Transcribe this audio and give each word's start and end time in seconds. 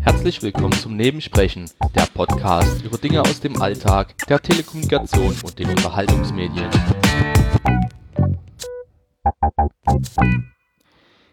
Herzlich 0.00 0.42
willkommen 0.42 0.72
zum 0.72 0.96
Nebensprechen, 0.96 1.70
der 1.94 2.06
Podcast 2.06 2.82
über 2.82 2.98
Dinge 2.98 3.20
aus 3.22 3.40
dem 3.40 3.60
Alltag, 3.60 4.16
der 4.28 4.40
Telekommunikation 4.40 5.34
und 5.42 5.58
den 5.58 5.70
Unterhaltungsmedien. 5.70 6.68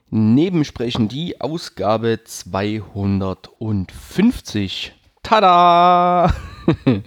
Nebensprechen, 0.09 1.09
die 1.09 1.41
Ausgabe 1.41 2.21
250. 2.23 4.93
Tada! 5.21 6.34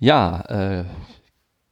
ja, 0.00 0.40
äh, 0.48 0.84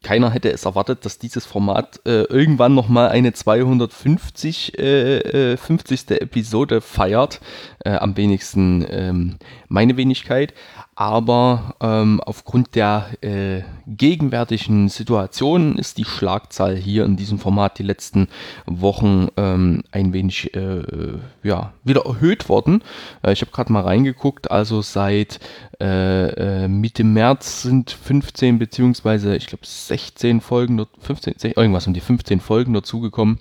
keiner 0.07 0.30
hätte 0.30 0.52
es 0.52 0.64
erwartet, 0.64 1.04
dass 1.04 1.18
dieses 1.18 1.46
Format 1.46 2.00
äh, 2.06 2.23
irgendwann 2.23 2.77
nochmal 2.77 3.09
eine 3.09 3.32
250. 3.32 4.79
Äh, 4.79 5.55
äh, 5.55 5.56
50. 5.56 6.12
Episode 6.20 6.80
feiert. 6.80 7.41
Äh, 7.84 7.91
am 7.91 8.16
wenigsten 8.16 8.87
ähm, 8.88 9.37
meine 9.69 9.97
Wenigkeit 9.97 10.55
aber 10.98 11.75
ähm, 11.83 12.23
aufgrund 12.23 12.75
der 12.75 13.11
äh, 13.20 13.61
gegenwärtigen 13.87 14.89
Situation 14.89 15.77
ist 15.77 15.98
die 15.98 16.06
Schlagzahl 16.06 16.75
hier 16.75 17.05
in 17.05 17.16
diesem 17.16 17.39
Format 17.39 17.79
die 17.79 17.83
letzten 17.83 18.29
Wochen 18.65 19.29
ähm, 19.37 19.83
ein 19.92 20.15
wenig 20.15 20.55
äh, 20.55 21.19
ja, 21.42 21.75
wieder 21.84 22.06
erhöht 22.06 22.48
worden. 22.48 22.83
Äh, 23.23 23.34
ich 23.34 23.42
habe 23.42 23.52
gerade 23.52 23.75
mal 23.75 23.83
reingeguckt, 23.83 24.51
also 24.51 24.80
seit 24.80 25.39
äh, 25.83 26.64
äh, 26.64 26.69
Mitte 26.69 27.05
März 27.05 27.61
sind 27.61 27.91
15 27.91 28.59
beziehungsweise 28.59 29.37
ich 29.37 29.48
glaube 29.48 29.67
16 29.67 30.41
Folgen, 30.41 30.87
15, 31.01 31.34
irgendwas 31.56 31.87
um 31.87 31.92
die 31.92 32.01
15 32.01 32.41
Folgen 32.41 32.73
dazugekommen. 32.73 33.39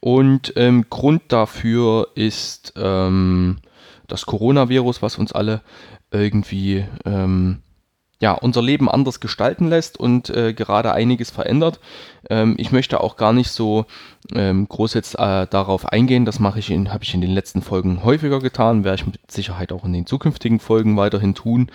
Und 0.00 0.52
ähm, 0.56 0.84
Grund 0.90 1.22
dafür 1.28 2.08
ist 2.16 2.74
ähm, 2.76 3.60
das 4.12 4.26
Coronavirus, 4.26 5.02
was 5.02 5.16
uns 5.16 5.32
alle 5.32 5.62
irgendwie 6.10 6.84
ähm, 7.04 7.62
ja, 8.22 8.34
unser 8.34 8.62
Leben 8.62 8.88
anders 8.88 9.18
gestalten 9.18 9.68
lässt 9.68 9.98
und 9.98 10.30
äh, 10.30 10.54
gerade 10.54 10.92
einiges 10.92 11.32
verändert. 11.32 11.80
Ähm, 12.30 12.54
ich 12.56 12.70
möchte 12.70 13.00
auch 13.00 13.16
gar 13.16 13.32
nicht 13.32 13.50
so 13.50 13.84
ähm, 14.32 14.68
groß 14.68 14.94
jetzt 14.94 15.18
äh, 15.18 15.48
darauf 15.48 15.86
eingehen. 15.86 16.24
Das 16.24 16.38
mache 16.38 16.60
ich 16.60 16.70
in, 16.70 16.92
habe 16.92 17.02
ich 17.02 17.14
in 17.14 17.20
den 17.20 17.32
letzten 17.32 17.62
Folgen 17.62 18.04
häufiger 18.04 18.38
getan, 18.38 18.84
werde 18.84 19.02
ich 19.02 19.06
mit 19.06 19.18
Sicherheit 19.28 19.72
auch 19.72 19.84
in 19.84 19.92
den 19.92 20.06
zukünftigen 20.06 20.60
Folgen 20.60 20.96
weiterhin 20.96 21.34
tun. 21.34 21.72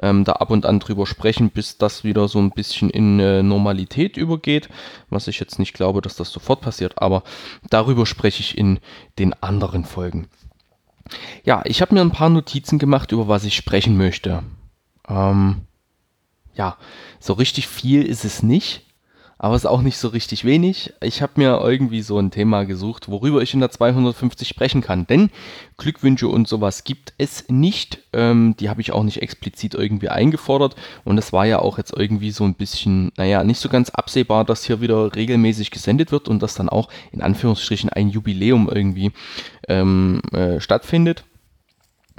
Ähm, 0.00 0.24
da 0.24 0.32
ab 0.32 0.48
und 0.50 0.64
an 0.64 0.80
drüber 0.80 1.06
sprechen, 1.06 1.50
bis 1.50 1.76
das 1.76 2.02
wieder 2.02 2.28
so 2.28 2.38
ein 2.38 2.50
bisschen 2.50 2.88
in 2.88 3.20
äh, 3.20 3.42
Normalität 3.42 4.16
übergeht. 4.16 4.70
Was 5.10 5.28
ich 5.28 5.38
jetzt 5.38 5.58
nicht 5.58 5.74
glaube, 5.74 6.00
dass 6.00 6.16
das 6.16 6.32
sofort 6.32 6.62
passiert, 6.62 6.94
aber 6.96 7.24
darüber 7.68 8.06
spreche 8.06 8.40
ich 8.40 8.56
in 8.56 8.78
den 9.18 9.34
anderen 9.42 9.84
Folgen. 9.84 10.28
Ja, 11.44 11.62
ich 11.64 11.80
habe 11.82 11.94
mir 11.94 12.00
ein 12.00 12.12
paar 12.12 12.30
Notizen 12.30 12.78
gemacht, 12.78 13.12
über 13.12 13.28
was 13.28 13.44
ich 13.44 13.56
sprechen 13.56 13.96
möchte. 13.96 14.42
Ähm, 15.08 15.62
ja, 16.54 16.76
so 17.18 17.32
richtig 17.34 17.68
viel 17.68 18.02
ist 18.04 18.24
es 18.24 18.42
nicht 18.42 18.89
aber 19.42 19.54
es 19.54 19.64
ist 19.64 19.70
auch 19.70 19.80
nicht 19.80 19.96
so 19.96 20.08
richtig 20.08 20.44
wenig. 20.44 20.92
Ich 21.00 21.22
habe 21.22 21.32
mir 21.36 21.58
irgendwie 21.62 22.02
so 22.02 22.18
ein 22.18 22.30
Thema 22.30 22.64
gesucht, 22.64 23.08
worüber 23.08 23.40
ich 23.40 23.54
in 23.54 23.60
der 23.60 23.70
250 23.70 24.46
sprechen 24.46 24.82
kann. 24.82 25.06
Denn 25.06 25.30
Glückwünsche 25.78 26.28
und 26.28 26.46
sowas 26.46 26.84
gibt 26.84 27.14
es 27.16 27.48
nicht. 27.48 28.00
Ähm, 28.12 28.54
die 28.60 28.68
habe 28.68 28.82
ich 28.82 28.92
auch 28.92 29.02
nicht 29.02 29.22
explizit 29.22 29.72
irgendwie 29.72 30.10
eingefordert. 30.10 30.76
Und 31.04 31.16
es 31.16 31.32
war 31.32 31.46
ja 31.46 31.58
auch 31.58 31.78
jetzt 31.78 31.94
irgendwie 31.96 32.32
so 32.32 32.44
ein 32.44 32.52
bisschen, 32.52 33.12
naja, 33.16 33.42
nicht 33.42 33.60
so 33.60 33.70
ganz 33.70 33.88
absehbar, 33.88 34.44
dass 34.44 34.64
hier 34.64 34.82
wieder 34.82 35.16
regelmäßig 35.16 35.70
gesendet 35.70 36.12
wird 36.12 36.28
und 36.28 36.42
dass 36.42 36.54
dann 36.54 36.68
auch 36.68 36.90
in 37.10 37.22
Anführungsstrichen 37.22 37.88
ein 37.88 38.10
Jubiläum 38.10 38.68
irgendwie 38.68 39.10
ähm, 39.68 40.20
äh, 40.34 40.60
stattfindet. 40.60 41.24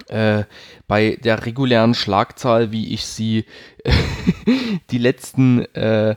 Äh, 0.08 0.45
bei 0.88 1.19
der 1.23 1.45
regulären 1.45 1.94
Schlagzahl, 1.94 2.72
wie 2.72 2.95
ich 2.95 3.06
sie 3.06 3.45
die 4.90 4.97
letzten 4.97 5.66
äh, 5.75 6.16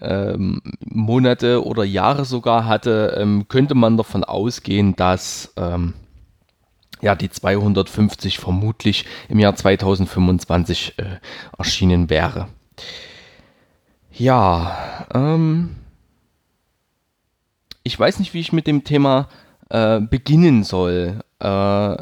ähm, 0.00 0.60
Monate 0.84 1.64
oder 1.64 1.84
Jahre 1.84 2.24
sogar 2.24 2.66
hatte, 2.66 3.16
ähm, 3.18 3.46
könnte 3.48 3.74
man 3.74 3.96
davon 3.96 4.24
ausgehen, 4.24 4.96
dass 4.96 5.52
ähm, 5.56 5.94
ja, 7.00 7.14
die 7.14 7.30
250 7.30 8.38
vermutlich 8.38 9.04
im 9.28 9.38
Jahr 9.38 9.54
2025 9.54 10.94
äh, 10.96 11.18
erschienen 11.58 12.08
wäre. 12.10 12.48
Ja, 14.10 15.06
ähm, 15.12 15.76
ich 17.82 17.98
weiß 17.98 18.18
nicht, 18.20 18.32
wie 18.32 18.40
ich 18.40 18.52
mit 18.52 18.66
dem 18.66 18.84
Thema 18.84 19.28
äh, 19.68 20.00
beginnen 20.00 20.64
soll. 20.64 21.20
Äh, 21.40 21.96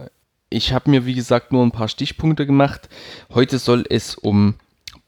ich 0.50 0.72
habe 0.72 0.91
mir, 0.91 1.06
wie 1.06 1.14
gesagt, 1.14 1.52
nur 1.52 1.64
ein 1.64 1.72
paar 1.72 1.88
Stichpunkte 1.88 2.47
gemacht. 2.47 2.88
Heute 3.32 3.58
soll 3.58 3.84
es 3.88 4.14
um 4.14 4.54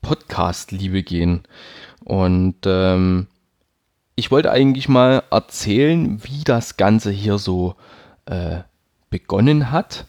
Podcast-Liebe 0.01 1.03
gehen. 1.03 1.43
Und 2.05 2.57
ähm, 2.67 3.27
ich 4.15 4.31
wollte 4.31 4.51
eigentlich 4.51 4.89
mal 4.89 5.23
erzählen, 5.31 6.23
wie 6.23 6.45
das 6.45 6.77
Ganze 6.77 7.11
hier 7.11 7.39
so 7.39 7.75
äh, 8.27 8.61
begonnen 9.11 9.71
hat. 9.71 10.07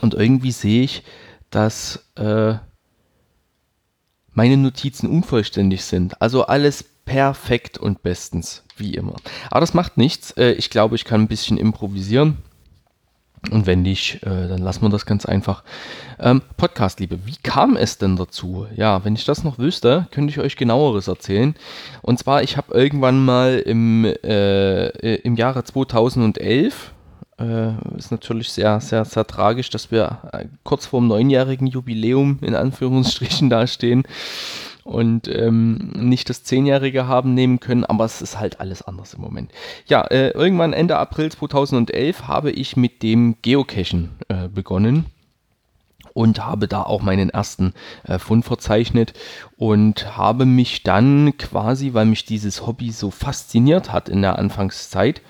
Und 0.00 0.14
irgendwie 0.14 0.52
sehe 0.52 0.82
ich, 0.82 1.02
dass 1.50 2.06
äh, 2.16 2.54
meine 4.32 4.56
Notizen 4.56 5.10
unvollständig 5.10 5.84
sind. 5.84 6.22
Also 6.22 6.46
alles 6.46 6.84
perfekt 7.04 7.76
und 7.76 8.02
bestens, 8.02 8.64
wie 8.76 8.94
immer. 8.94 9.16
Aber 9.50 9.60
das 9.60 9.74
macht 9.74 9.96
nichts. 9.96 10.30
Äh, 10.32 10.52
ich 10.52 10.70
glaube, 10.70 10.94
ich 10.94 11.04
kann 11.04 11.22
ein 11.22 11.28
bisschen 11.28 11.58
improvisieren. 11.58 12.38
Und 13.50 13.66
wenn 13.66 13.82
nicht, 13.82 14.22
äh, 14.22 14.48
dann 14.48 14.58
lassen 14.58 14.82
wir 14.82 14.90
das 14.90 15.06
ganz 15.06 15.24
einfach. 15.24 15.64
Ähm, 16.18 16.42
Podcast-Liebe, 16.58 17.20
wie 17.24 17.36
kam 17.42 17.76
es 17.76 17.96
denn 17.96 18.16
dazu? 18.16 18.66
Ja, 18.76 19.02
wenn 19.04 19.14
ich 19.14 19.24
das 19.24 19.44
noch 19.44 19.58
wüsste, 19.58 20.06
könnte 20.10 20.30
ich 20.30 20.38
euch 20.38 20.56
genaueres 20.56 21.08
erzählen. 21.08 21.54
Und 22.02 22.18
zwar, 22.18 22.42
ich 22.42 22.58
habe 22.58 22.74
irgendwann 22.74 23.24
mal 23.24 23.58
im, 23.58 24.04
äh, 24.04 25.14
im 25.16 25.36
Jahre 25.36 25.64
2011, 25.64 26.92
äh, 27.38 27.72
ist 27.96 28.10
natürlich 28.10 28.52
sehr, 28.52 28.78
sehr, 28.80 29.06
sehr 29.06 29.26
tragisch, 29.26 29.70
dass 29.70 29.90
wir 29.90 30.18
äh, 30.32 30.44
kurz 30.62 30.84
vor 30.84 31.00
dem 31.00 31.08
neunjährigen 31.08 31.66
Jubiläum 31.66 32.38
in 32.42 32.54
Anführungsstrichen 32.54 33.48
dastehen 33.50 34.04
und 34.84 35.28
ähm, 35.28 35.92
nicht 35.94 36.28
das 36.28 36.44
Zehnjährige 36.44 37.06
haben 37.06 37.34
nehmen 37.34 37.60
können, 37.60 37.84
aber 37.84 38.04
es 38.04 38.22
ist 38.22 38.38
halt 38.38 38.60
alles 38.60 38.82
anders 38.82 39.14
im 39.14 39.20
Moment. 39.20 39.52
Ja, 39.86 40.02
äh, 40.02 40.30
irgendwann 40.30 40.72
Ende 40.72 40.96
April 40.96 41.30
2011 41.30 42.26
habe 42.26 42.50
ich 42.50 42.76
mit 42.76 43.02
dem 43.02 43.36
Geocachen 43.42 44.10
äh, 44.28 44.48
begonnen 44.48 45.06
und 46.12 46.44
habe 46.44 46.66
da 46.68 46.82
auch 46.82 47.02
meinen 47.02 47.30
ersten 47.30 47.74
äh, 48.04 48.18
Fund 48.18 48.44
verzeichnet 48.44 49.12
und 49.56 50.16
habe 50.16 50.46
mich 50.46 50.82
dann 50.82 51.36
quasi, 51.38 51.94
weil 51.94 52.06
mich 52.06 52.24
dieses 52.24 52.66
Hobby 52.66 52.90
so 52.90 53.10
fasziniert 53.10 53.92
hat 53.92 54.08
in 54.08 54.22
der 54.22 54.38
Anfangszeit, 54.38 55.22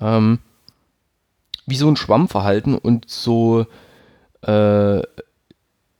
ähm, 0.00 0.40
wie 1.66 1.76
so 1.76 1.88
ein 1.88 1.96
Schwamm 1.96 2.28
verhalten 2.28 2.74
und 2.76 3.08
so 3.08 3.66
äh, 4.42 5.02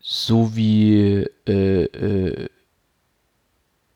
so 0.01 0.57
wie 0.57 1.27
äh, 1.47 2.49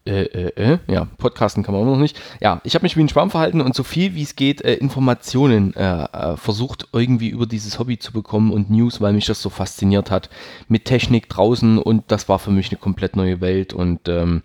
äh, 0.05 0.23
äh, 0.23 0.73
äh, 0.75 0.79
ja, 0.89 1.07
Podcasten 1.19 1.63
kann 1.63 1.75
man 1.75 1.85
noch 1.85 1.97
nicht. 1.97 2.21
Ja, 2.41 2.61
ich 2.65 2.75
habe 2.75 2.83
mich 2.83 2.97
wie 2.97 3.03
ein 3.03 3.09
Schwamm 3.09 3.31
verhalten 3.31 3.61
und 3.61 3.75
so 3.75 3.85
viel 3.85 4.15
wie 4.15 4.23
es 4.23 4.35
geht 4.35 4.61
äh, 4.63 4.75
Informationen 4.75 5.75
äh, 5.75 6.05
äh, 6.05 6.37
versucht 6.37 6.89
irgendwie 6.93 7.29
über 7.29 7.47
dieses 7.47 7.79
Hobby 7.79 7.99
zu 7.99 8.13
bekommen 8.13 8.53
und 8.53 8.69
News, 8.69 9.01
weil 9.01 9.13
mich 9.13 9.27
das 9.27 9.41
so 9.41 9.49
fasziniert 9.49 10.11
hat 10.11 10.29
mit 10.67 10.87
Technik 10.87 11.29
draußen 11.29 11.79
und 11.79 12.11
das 12.11 12.29
war 12.29 12.41
für 12.41 12.51
mich 12.51 12.71
eine 12.71 12.79
komplett 12.79 13.15
neue 13.15 13.41
Welt 13.41 13.73
und 13.73 14.09
ähm, 14.09 14.43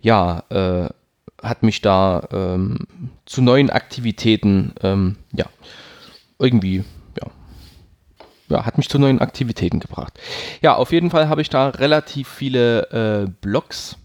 ja, 0.00 0.42
hat 1.40 1.62
mich 1.62 1.80
da 1.80 2.26
ähm, 2.32 2.78
zu 3.24 3.40
neuen 3.40 3.70
Aktivitäten, 3.70 4.74
ähm, 4.82 5.16
ja, 5.32 5.46
irgendwie 6.40 6.82
ja, 8.52 8.66
hat 8.66 8.78
mich 8.78 8.88
zu 8.88 8.98
neuen 8.98 9.20
Aktivitäten 9.20 9.80
gebracht. 9.80 10.18
Ja, 10.60 10.74
auf 10.76 10.92
jeden 10.92 11.10
Fall 11.10 11.28
habe 11.28 11.40
ich 11.40 11.50
da 11.50 11.68
relativ 11.68 12.28
viele 12.28 13.24
äh, 13.24 13.30
Blogs 13.40 13.96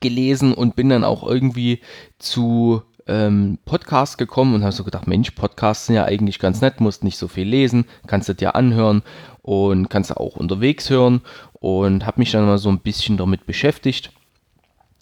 gelesen 0.00 0.52
und 0.52 0.76
bin 0.76 0.88
dann 0.88 1.04
auch 1.04 1.26
irgendwie 1.26 1.80
zu 2.18 2.82
ähm, 3.06 3.58
Podcasts 3.64 4.16
gekommen 4.16 4.54
und 4.54 4.62
habe 4.62 4.72
so 4.72 4.84
gedacht, 4.84 5.06
Mensch, 5.06 5.30
Podcasts 5.30 5.86
sind 5.86 5.96
ja 5.96 6.04
eigentlich 6.04 6.38
ganz 6.38 6.60
nett, 6.60 6.80
musst 6.80 7.04
nicht 7.04 7.18
so 7.18 7.28
viel 7.28 7.46
lesen, 7.46 7.86
kannst 8.06 8.28
du 8.28 8.34
dir 8.34 8.56
anhören 8.56 9.02
und 9.42 9.88
kannst 9.88 10.10
du 10.10 10.16
auch 10.16 10.36
unterwegs 10.36 10.90
hören 10.90 11.22
und 11.54 12.04
habe 12.04 12.20
mich 12.20 12.32
dann 12.32 12.46
mal 12.46 12.58
so 12.58 12.68
ein 12.68 12.80
bisschen 12.80 13.16
damit 13.16 13.46
beschäftigt, 13.46 14.10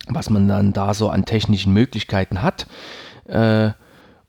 was 0.08 0.28
man 0.28 0.48
dann 0.48 0.72
da 0.72 0.92
so 0.92 1.08
an 1.08 1.24
technischen 1.24 1.72
Möglichkeiten 1.72 2.42
hat 2.42 2.66
äh, 3.26 3.70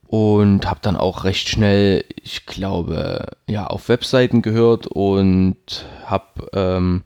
und 0.08 0.70
habe 0.70 0.80
dann 0.82 0.96
auch 0.96 1.26
recht 1.26 1.50
schnell, 1.50 2.06
ich 2.22 2.46
glaube, 2.46 3.26
ja, 3.48 3.68
auf 3.68 3.90
Webseiten 3.90 4.42
gehört 4.42 4.88
und 4.88 5.86
habe 6.06 6.50
ähm, 6.54 7.04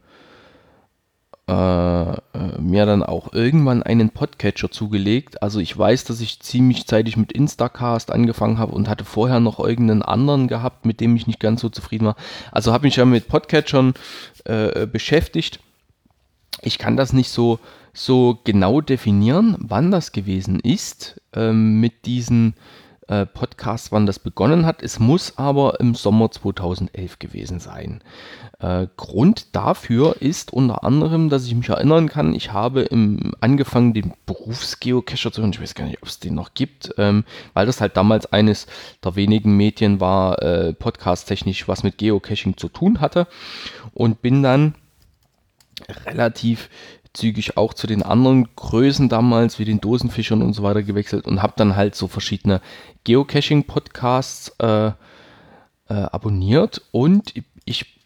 äh, 1.49 2.61
mir 2.61 2.85
dann 2.85 3.01
auch 3.01 3.33
irgendwann 3.33 3.81
einen 3.81 4.11
Podcatcher 4.11 4.69
zugelegt. 4.69 5.41
Also 5.41 5.59
ich 5.59 5.75
weiß, 5.75 6.03
dass 6.03 6.21
ich 6.21 6.41
ziemlich 6.41 6.85
zeitig 6.85 7.17
mit 7.17 7.31
Instacast 7.31 8.11
angefangen 8.11 8.59
habe 8.59 8.73
und 8.73 8.87
hatte 8.87 9.03
vorher 9.03 9.39
noch 9.39 9.59
irgendeinen 9.59 10.03
anderen 10.03 10.47
gehabt, 10.47 10.85
mit 10.85 10.99
dem 10.99 11.15
ich 11.15 11.25
nicht 11.25 11.39
ganz 11.39 11.61
so 11.61 11.69
zufrieden 11.69 12.05
war. 12.05 12.15
Also 12.51 12.71
habe 12.71 12.85
mich 12.85 12.97
ja 12.97 13.05
mit 13.05 13.27
Podcatchern 13.27 13.95
äh, 14.45 14.85
beschäftigt. 14.85 15.59
Ich 16.61 16.77
kann 16.77 16.97
das 16.97 17.13
nicht 17.13 17.29
so, 17.29 17.57
so 17.93 18.37
genau 18.43 18.81
definieren, 18.81 19.55
wann 19.59 19.89
das 19.89 20.11
gewesen 20.11 20.59
ist 20.59 21.19
ähm, 21.33 21.79
mit 21.79 22.05
diesen 22.05 22.53
äh, 23.09 23.25
Podcast, 23.25 23.91
wann 23.91 24.05
das 24.05 24.19
begonnen 24.19 24.65
hat. 24.65 24.83
Es 24.83 24.99
muss 24.99 25.37
aber 25.37 25.79
im 25.79 25.95
Sommer 25.95 26.31
2011 26.31 27.19
gewesen 27.19 27.59
sein. 27.59 28.01
Äh, 28.59 28.87
Grund 28.97 29.55
dafür 29.55 30.17
ist 30.19 30.53
unter 30.53 30.83
anderem, 30.83 31.29
dass 31.29 31.45
ich 31.47 31.55
mich 31.55 31.69
erinnern 31.69 32.07
kann, 32.07 32.35
ich 32.35 32.53
habe 32.53 32.81
im, 32.81 33.33
angefangen, 33.41 33.93
den 33.93 34.13
Berufsgeocacher 34.25 35.31
zu 35.31 35.41
hören. 35.41 35.51
Ich 35.51 35.61
weiß 35.61 35.75
gar 35.75 35.85
nicht, 35.85 36.01
ob 36.01 36.07
es 36.07 36.19
den 36.19 36.35
noch 36.35 36.53
gibt, 36.53 36.93
ähm, 36.97 37.25
weil 37.53 37.65
das 37.65 37.81
halt 37.81 37.97
damals 37.97 38.31
eines 38.31 38.67
der 39.03 39.15
wenigen 39.15 39.57
Medien 39.57 39.99
war, 39.99 40.41
äh, 40.43 40.73
podcast-technisch, 40.73 41.67
was 41.67 41.83
mit 41.83 41.97
Geocaching 41.97 42.57
zu 42.57 42.69
tun 42.69 43.01
hatte. 43.01 43.27
Und 43.93 44.21
bin 44.21 44.43
dann 44.43 44.75
relativ 46.05 46.69
zügig 47.13 47.57
auch 47.57 47.73
zu 47.73 47.87
den 47.87 48.03
anderen 48.03 48.47
Größen 48.55 49.09
damals, 49.09 49.59
wie 49.59 49.65
den 49.65 49.81
Dosenfischern 49.81 50.41
und 50.41 50.53
so 50.53 50.63
weiter 50.63 50.83
gewechselt 50.83 51.25
und 51.25 51.41
habe 51.41 51.53
dann 51.55 51.75
halt 51.75 51.95
so 51.95 52.07
verschiedene 52.07 52.61
Geocaching-Podcasts 53.03 54.55
äh, 54.59 54.87
äh, 54.87 54.91
abonniert 55.87 56.81
und 56.91 57.33
ich 57.65 57.99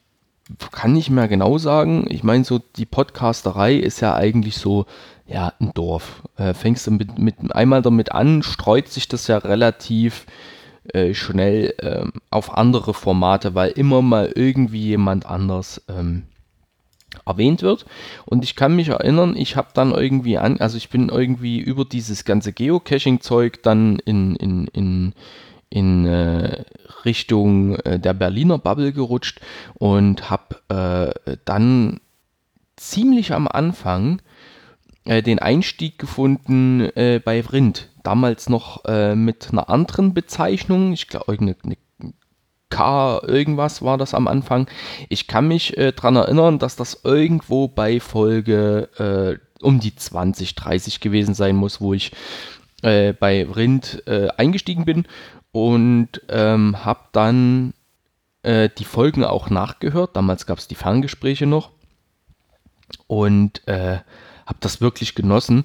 kann 0.72 0.94
nicht 0.94 1.10
mehr 1.10 1.28
genau 1.28 1.58
sagen. 1.58 2.06
Ich 2.10 2.24
meine, 2.24 2.44
so 2.44 2.60
die 2.60 2.86
Podcasterei 2.86 3.76
ist 3.76 4.02
ja 4.02 4.16
eigentlich 4.16 4.58
so, 4.58 4.86
ja, 5.26 5.54
ein 5.60 5.72
Dorf. 5.74 6.22
Äh, 6.38 6.54
fängst 6.54 6.86
du 6.88 6.92
mit, 6.92 7.18
mit 7.18 7.56
einmal 7.56 7.82
damit 7.82 8.12
an, 8.12 8.44
streut 8.44 8.90
sich 8.90 9.08
das 9.08 9.28
ja 9.28 9.38
relativ 9.38 10.26
äh, 10.94 11.14
schnell 11.14 11.74
ähm, 11.82 12.12
auf 12.30 12.58
andere 12.58 12.94
Formate, 12.94 13.56
weil 13.56 13.72
immer 13.72 14.02
mal 14.02 14.32
irgendwie 14.36 14.88
jemand 14.88 15.26
anders 15.26 15.82
ähm, 15.88 16.24
erwähnt 17.26 17.62
wird. 17.62 17.86
Und 18.26 18.44
ich 18.44 18.56
kann 18.56 18.76
mich 18.76 18.90
erinnern, 18.90 19.36
ich 19.36 19.56
habe 19.56 19.70
dann 19.74 19.92
irgendwie 19.92 20.38
an, 20.38 20.60
also 20.60 20.78
ich 20.78 20.90
bin 20.90 21.10
irgendwie 21.10 21.60
über 21.60 21.86
dieses 21.86 22.26
ganze 22.26 22.54
Geocaching-Zeug 22.54 23.64
dann 23.64 24.00
in, 24.00 24.36
in, 24.36 24.68
in, 24.68 25.14
in 25.70 26.06
äh, 26.06 26.64
Richtung 27.06 27.76
äh, 27.78 28.00
der 28.00 28.14
Berliner 28.14 28.58
Bubble 28.58 28.94
gerutscht 28.94 29.40
und 29.76 30.30
habe 30.30 31.14
äh, 31.26 31.38
dann 31.46 32.00
ziemlich 32.76 33.34
am 33.34 33.48
Anfang 33.48 34.22
äh, 35.06 35.22
den 35.22 35.40
Einstieg 35.40 35.98
gefunden 36.00 36.82
äh, 36.96 37.22
bei 37.24 37.42
Rind. 37.42 37.90
Damals 38.04 38.50
noch 38.50 38.86
äh, 38.86 39.16
mit 39.16 39.50
einer 39.52 39.70
anderen 39.70 40.14
Bezeichnung, 40.14 40.94
ich 40.94 41.08
glaube 41.08 41.32
irgendeine 41.32 41.78
K 42.74 43.22
irgendwas 43.28 43.84
war 43.84 44.00
das 44.00 44.16
am 44.16 44.28
Anfang. 44.28 44.68
Ich 45.08 45.28
kann 45.28 45.48
mich 45.48 45.78
äh, 45.78 45.92
daran 45.92 46.16
erinnern, 46.16 46.58
dass 46.58 46.76
das 46.76 47.02
irgendwo 47.04 47.68
bei 47.68 48.00
Folge 48.00 48.90
äh, 48.98 49.64
um 49.64 49.80
die 49.80 49.96
20, 49.96 50.56
30 50.56 51.00
gewesen 51.00 51.36
sein 51.36 51.56
muss, 51.56 51.82
wo 51.82 51.94
ich 51.94 52.14
äh, 52.82 53.14
bei 53.14 53.46
Rind 53.46 54.02
äh, 54.08 54.30
eingestiegen 54.38 54.86
bin 54.86 55.06
und 55.52 56.22
ähm, 56.30 56.84
habe 56.84 57.02
dann 57.12 57.76
äh, 58.42 58.70
die 58.76 58.86
Folgen 58.86 59.24
auch 59.24 59.52
nachgehört. 59.52 60.16
Damals 60.16 60.48
gab 60.48 60.58
es 60.58 60.68
die 60.68 60.74
Ferngespräche 60.74 61.46
noch 61.46 61.70
und 63.06 63.68
äh, 63.68 64.00
habe 64.48 64.58
das 64.62 64.82
wirklich 64.82 65.14
genossen 65.14 65.64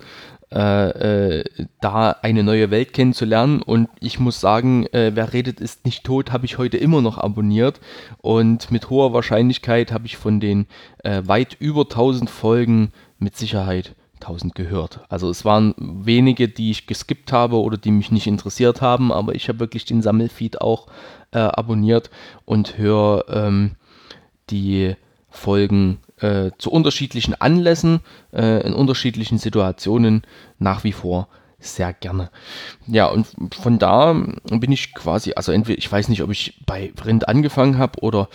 äh, 0.52 1.40
äh, 1.40 1.44
da 1.80 2.16
eine 2.22 2.42
neue 2.42 2.70
Welt 2.70 2.92
kennenzulernen. 2.92 3.62
Und 3.62 3.88
ich 4.00 4.18
muss 4.18 4.40
sagen, 4.40 4.86
äh, 4.86 5.12
wer 5.14 5.32
redet 5.32 5.60
ist 5.60 5.84
nicht 5.84 6.04
tot, 6.04 6.32
habe 6.32 6.46
ich 6.46 6.58
heute 6.58 6.76
immer 6.78 7.02
noch 7.02 7.18
abonniert. 7.18 7.80
Und 8.18 8.70
mit 8.70 8.90
hoher 8.90 9.12
Wahrscheinlichkeit 9.12 9.92
habe 9.92 10.06
ich 10.06 10.16
von 10.16 10.40
den 10.40 10.66
äh, 11.04 11.22
weit 11.26 11.56
über 11.60 11.82
1000 11.82 12.30
Folgen 12.30 12.92
mit 13.18 13.36
Sicherheit 13.36 13.94
1000 14.20 14.54
gehört. 14.54 15.00
Also 15.08 15.30
es 15.30 15.44
waren 15.44 15.74
wenige, 15.78 16.48
die 16.48 16.70
ich 16.70 16.86
geskippt 16.86 17.32
habe 17.32 17.56
oder 17.60 17.76
die 17.76 17.90
mich 17.90 18.10
nicht 18.10 18.26
interessiert 18.26 18.80
haben, 18.80 19.12
aber 19.12 19.34
ich 19.34 19.48
habe 19.48 19.60
wirklich 19.60 19.84
den 19.84 20.02
Sammelfeed 20.02 20.60
auch 20.60 20.88
äh, 21.30 21.38
abonniert 21.38 22.10
und 22.44 22.78
höre 22.78 23.24
ähm, 23.28 23.72
die 24.50 24.96
Folgen 25.38 25.99
äh, 26.20 26.50
zu 26.58 26.70
unterschiedlichen 26.70 27.35
Anlässen, 27.40 28.00
äh, 28.32 28.67
in 28.67 28.75
unterschiedlichen 28.75 29.38
Situationen 29.38 30.23
nach 30.58 30.85
wie 30.85 30.93
vor 30.93 31.29
sehr 31.61 31.93
gerne. 31.93 32.31
Ja, 32.87 33.06
und 33.06 33.26
von 33.55 33.79
da 33.79 34.12
bin 34.12 34.70
ich 34.73 34.94
quasi, 34.94 35.32
also 35.35 35.52
entweder, 35.52 35.79
ich 35.79 35.90
weiß 35.90 36.08
nicht, 36.08 36.23
ob 36.23 36.31
ich 36.31 36.61
bei 36.67 36.93
Print 36.94 37.29
angefangen 37.29 37.79
habe 37.79 38.00
oder 38.00 38.29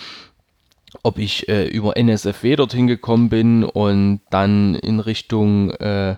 ob 1.03 1.17
ich 1.17 1.47
äh, 1.47 1.67
über 1.67 1.97
NSFW 1.97 2.55
dorthin 2.55 2.87
gekommen 2.87 3.29
bin 3.29 3.63
und 3.63 4.21
dann 4.29 4.75
in 4.75 4.99
Richtung 4.99 5.71
äh, 5.71 6.17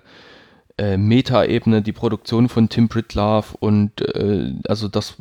äh, 0.77 0.97
Meta-Ebene 0.97 1.81
die 1.81 1.93
Produktion 1.93 2.49
von 2.49 2.69
Tim 2.69 2.89
Pritlove 2.89 3.55
und 3.59 4.01
äh, 4.01 4.53
also 4.67 4.87
das 4.87 5.15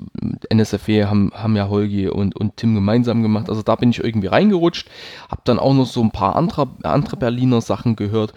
NSFW 0.51 1.05
haben, 1.05 1.33
haben 1.35 1.57
ja 1.57 1.69
Holgi 1.69 2.09
und, 2.09 2.37
und 2.37 2.57
Tim 2.57 2.75
gemeinsam 2.75 3.23
gemacht. 3.23 3.49
Also 3.49 3.63
da 3.63 3.77
bin 3.77 3.91
ich 3.91 4.03
irgendwie 4.03 4.27
reingerutscht, 4.27 4.89
habe 5.29 5.43
dann 5.45 5.59
auch 5.59 5.75
noch 5.75 5.87
so 5.87 6.03
ein 6.03 6.11
paar 6.11 6.37
andere, 6.37 6.69
andere 6.83 7.17
Berliner 7.17 7.61
Sachen 7.61 7.95
gehört 7.95 8.35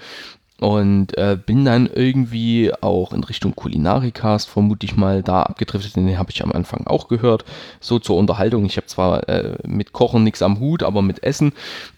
und 0.60 1.16
äh, 1.18 1.38
bin 1.44 1.66
dann 1.66 1.88
irgendwie 1.94 2.72
auch 2.82 3.14
in 3.14 3.24
Richtung 3.24 3.56
Kulinarikast, 3.56 4.50
vermute 4.50 4.86
ich 4.86 4.98
mal, 4.98 5.22
da 5.22 5.44
abgedriftet. 5.44 5.96
Den 5.96 6.18
habe 6.18 6.32
ich 6.32 6.44
am 6.44 6.52
Anfang 6.52 6.88
auch 6.88 7.08
gehört. 7.08 7.46
So 7.80 8.00
zur 8.00 8.18
Unterhaltung. 8.18 8.66
Ich 8.66 8.78
habe 8.78 8.88
zwar 8.88 9.30
äh, 9.30 9.56
mit 9.68 9.94
Kochen 9.94 10.24
nichts 10.24 10.42
am 10.42 10.60
Hut, 10.60 10.82
aber 10.82 11.04
mit 11.04 11.24
Essen. 11.24 11.54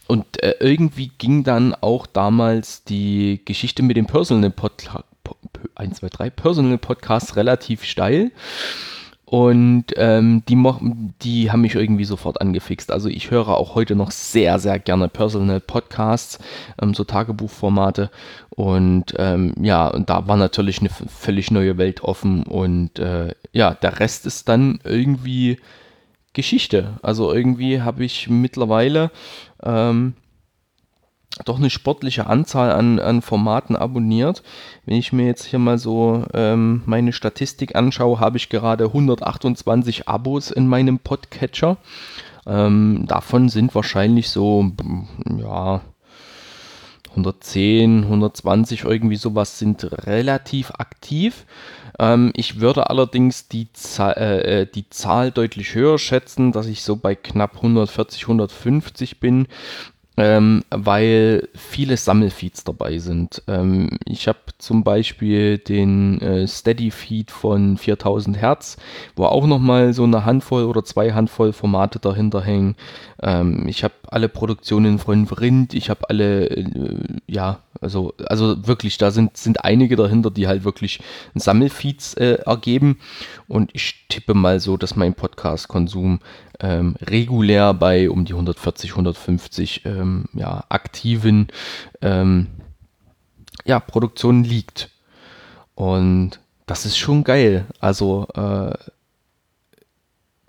Und 0.08 0.42
äh, 0.42 0.56
irgendwie 0.60 1.10
ging 1.16 1.42
dann 1.42 1.74
auch 1.74 2.06
damals 2.06 2.84
die 2.84 3.40
Geschichte 3.44 3.82
mit 3.82 3.96
dem 3.96 4.06
Personal 4.06 4.50
Podcast 4.50 5.09
1, 5.74 5.98
2, 5.98 6.08
3 6.08 6.30
Personal 6.30 6.78
Podcasts 6.78 7.36
relativ 7.36 7.84
steil. 7.84 8.30
Und 9.30 9.84
ähm, 9.94 10.42
die, 10.48 10.60
die 11.22 11.52
haben 11.52 11.60
mich 11.60 11.76
irgendwie 11.76 12.04
sofort 12.04 12.40
angefixt. 12.40 12.90
Also 12.90 13.08
ich 13.08 13.30
höre 13.30 13.46
auch 13.46 13.76
heute 13.76 13.94
noch 13.94 14.10
sehr, 14.10 14.58
sehr 14.58 14.80
gerne 14.80 15.06
Personal 15.06 15.60
Podcasts, 15.60 16.40
ähm, 16.82 16.94
so 16.94 17.04
Tagebuchformate. 17.04 18.10
Und 18.50 19.14
ähm, 19.18 19.54
ja, 19.62 19.86
und 19.86 20.10
da 20.10 20.26
war 20.26 20.36
natürlich 20.36 20.80
eine 20.80 20.88
völlig 20.88 21.52
neue 21.52 21.78
Welt 21.78 22.02
offen. 22.02 22.42
Und 22.42 22.98
äh, 22.98 23.32
ja, 23.52 23.74
der 23.74 24.00
Rest 24.00 24.26
ist 24.26 24.48
dann 24.48 24.80
irgendwie 24.82 25.60
Geschichte. 26.32 26.98
Also 27.00 27.32
irgendwie 27.32 27.82
habe 27.82 28.04
ich 28.04 28.28
mittlerweile 28.28 29.12
ähm, 29.62 30.14
doch 31.44 31.58
eine 31.58 31.70
sportliche 31.70 32.26
Anzahl 32.26 32.72
an, 32.72 32.98
an 32.98 33.22
Formaten 33.22 33.76
abonniert. 33.76 34.42
Wenn 34.84 34.96
ich 34.96 35.12
mir 35.12 35.26
jetzt 35.26 35.44
hier 35.44 35.58
mal 35.58 35.78
so 35.78 36.24
ähm, 36.34 36.82
meine 36.86 37.12
Statistik 37.12 37.76
anschaue, 37.76 38.18
habe 38.18 38.36
ich 38.36 38.48
gerade 38.48 38.86
128 38.86 40.08
Abos 40.08 40.50
in 40.50 40.66
meinem 40.66 40.98
Podcatcher. 40.98 41.76
Ähm, 42.46 43.04
davon 43.06 43.48
sind 43.48 43.74
wahrscheinlich 43.74 44.28
so, 44.30 44.72
ja, 45.38 45.82
110, 47.10 48.04
120 48.04 48.84
irgendwie 48.84 49.16
sowas 49.16 49.58
sind 49.58 49.84
relativ 50.06 50.72
aktiv. 50.72 51.46
Ähm, 51.98 52.32
ich 52.34 52.60
würde 52.60 52.90
allerdings 52.90 53.48
die, 53.48 53.68
äh, 53.98 54.62
äh, 54.62 54.66
die 54.66 54.88
Zahl 54.90 55.30
deutlich 55.30 55.74
höher 55.74 55.98
schätzen, 55.98 56.50
dass 56.50 56.66
ich 56.66 56.82
so 56.82 56.96
bei 56.96 57.14
knapp 57.14 57.56
140, 57.56 58.22
150 58.22 59.20
bin 59.20 59.46
ähm, 60.20 60.64
weil 60.68 61.48
viele 61.54 61.96
Sammelfeeds 61.96 62.64
dabei 62.64 62.98
sind. 62.98 63.42
Ähm, 63.48 63.98
ich 64.04 64.28
habe 64.28 64.38
zum 64.58 64.84
Beispiel 64.84 65.56
den 65.56 66.20
äh, 66.20 66.46
Steady-Feed 66.46 67.30
von 67.30 67.78
4000 67.78 68.36
Hertz, 68.36 68.76
wo 69.16 69.24
auch 69.24 69.46
nochmal 69.46 69.94
so 69.94 70.04
eine 70.04 70.26
Handvoll 70.26 70.64
oder 70.64 70.84
zwei 70.84 71.12
Handvoll 71.14 71.54
Formate 71.54 72.00
dahinter 72.00 72.44
hängen. 72.44 72.76
Ähm, 73.22 73.66
ich 73.66 73.82
habe 73.82 73.94
alle 74.08 74.28
Produktionen 74.28 74.98
von 74.98 75.26
Vrind, 75.26 75.72
ich 75.72 75.88
habe 75.88 76.10
alle, 76.10 76.50
äh, 76.50 76.66
ja, 77.26 77.60
also, 77.80 78.12
also 78.26 78.66
wirklich, 78.66 78.98
da 78.98 79.10
sind, 79.10 79.38
sind 79.38 79.64
einige 79.64 79.96
dahinter, 79.96 80.30
die 80.30 80.46
halt 80.46 80.64
wirklich 80.64 81.00
Sammelfeeds 81.34 82.12
äh, 82.14 82.34
ergeben. 82.44 82.98
Und 83.48 83.70
ich 83.72 84.06
tippe 84.10 84.34
mal 84.34 84.60
so, 84.60 84.76
dass 84.76 84.96
mein 84.96 85.14
Podcast-Konsum 85.14 86.20
ähm, 86.60 86.94
regulär 87.00 87.72
bei 87.72 88.10
um 88.10 88.24
die 88.24 88.34
140, 88.34 88.90
150 88.90 89.86
ähm, 89.86 90.09
ja, 90.32 90.64
aktiven 90.68 91.48
ähm, 92.02 92.48
ja, 93.64 93.80
Produktionen 93.80 94.44
liegt. 94.44 94.90
Und 95.74 96.40
das 96.66 96.86
ist 96.86 96.98
schon 96.98 97.24
geil. 97.24 97.66
Also 97.80 98.28
äh, 98.34 98.74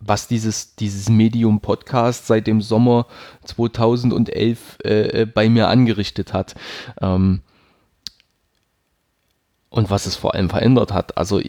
was 0.01 0.27
dieses, 0.27 0.75
dieses 0.75 1.09
Medium 1.09 1.61
Podcast 1.61 2.27
seit 2.27 2.47
dem 2.47 2.61
Sommer 2.61 3.05
2011 3.45 4.79
äh, 4.83 5.21
äh, 5.21 5.25
bei 5.25 5.47
mir 5.49 5.67
angerichtet 5.67 6.33
hat. 6.33 6.55
Ähm, 6.99 7.41
und 9.69 9.89
was 9.89 10.05
es 10.05 10.17
vor 10.17 10.35
allem 10.35 10.49
verändert 10.49 10.91
hat. 10.91 11.17
Also 11.17 11.39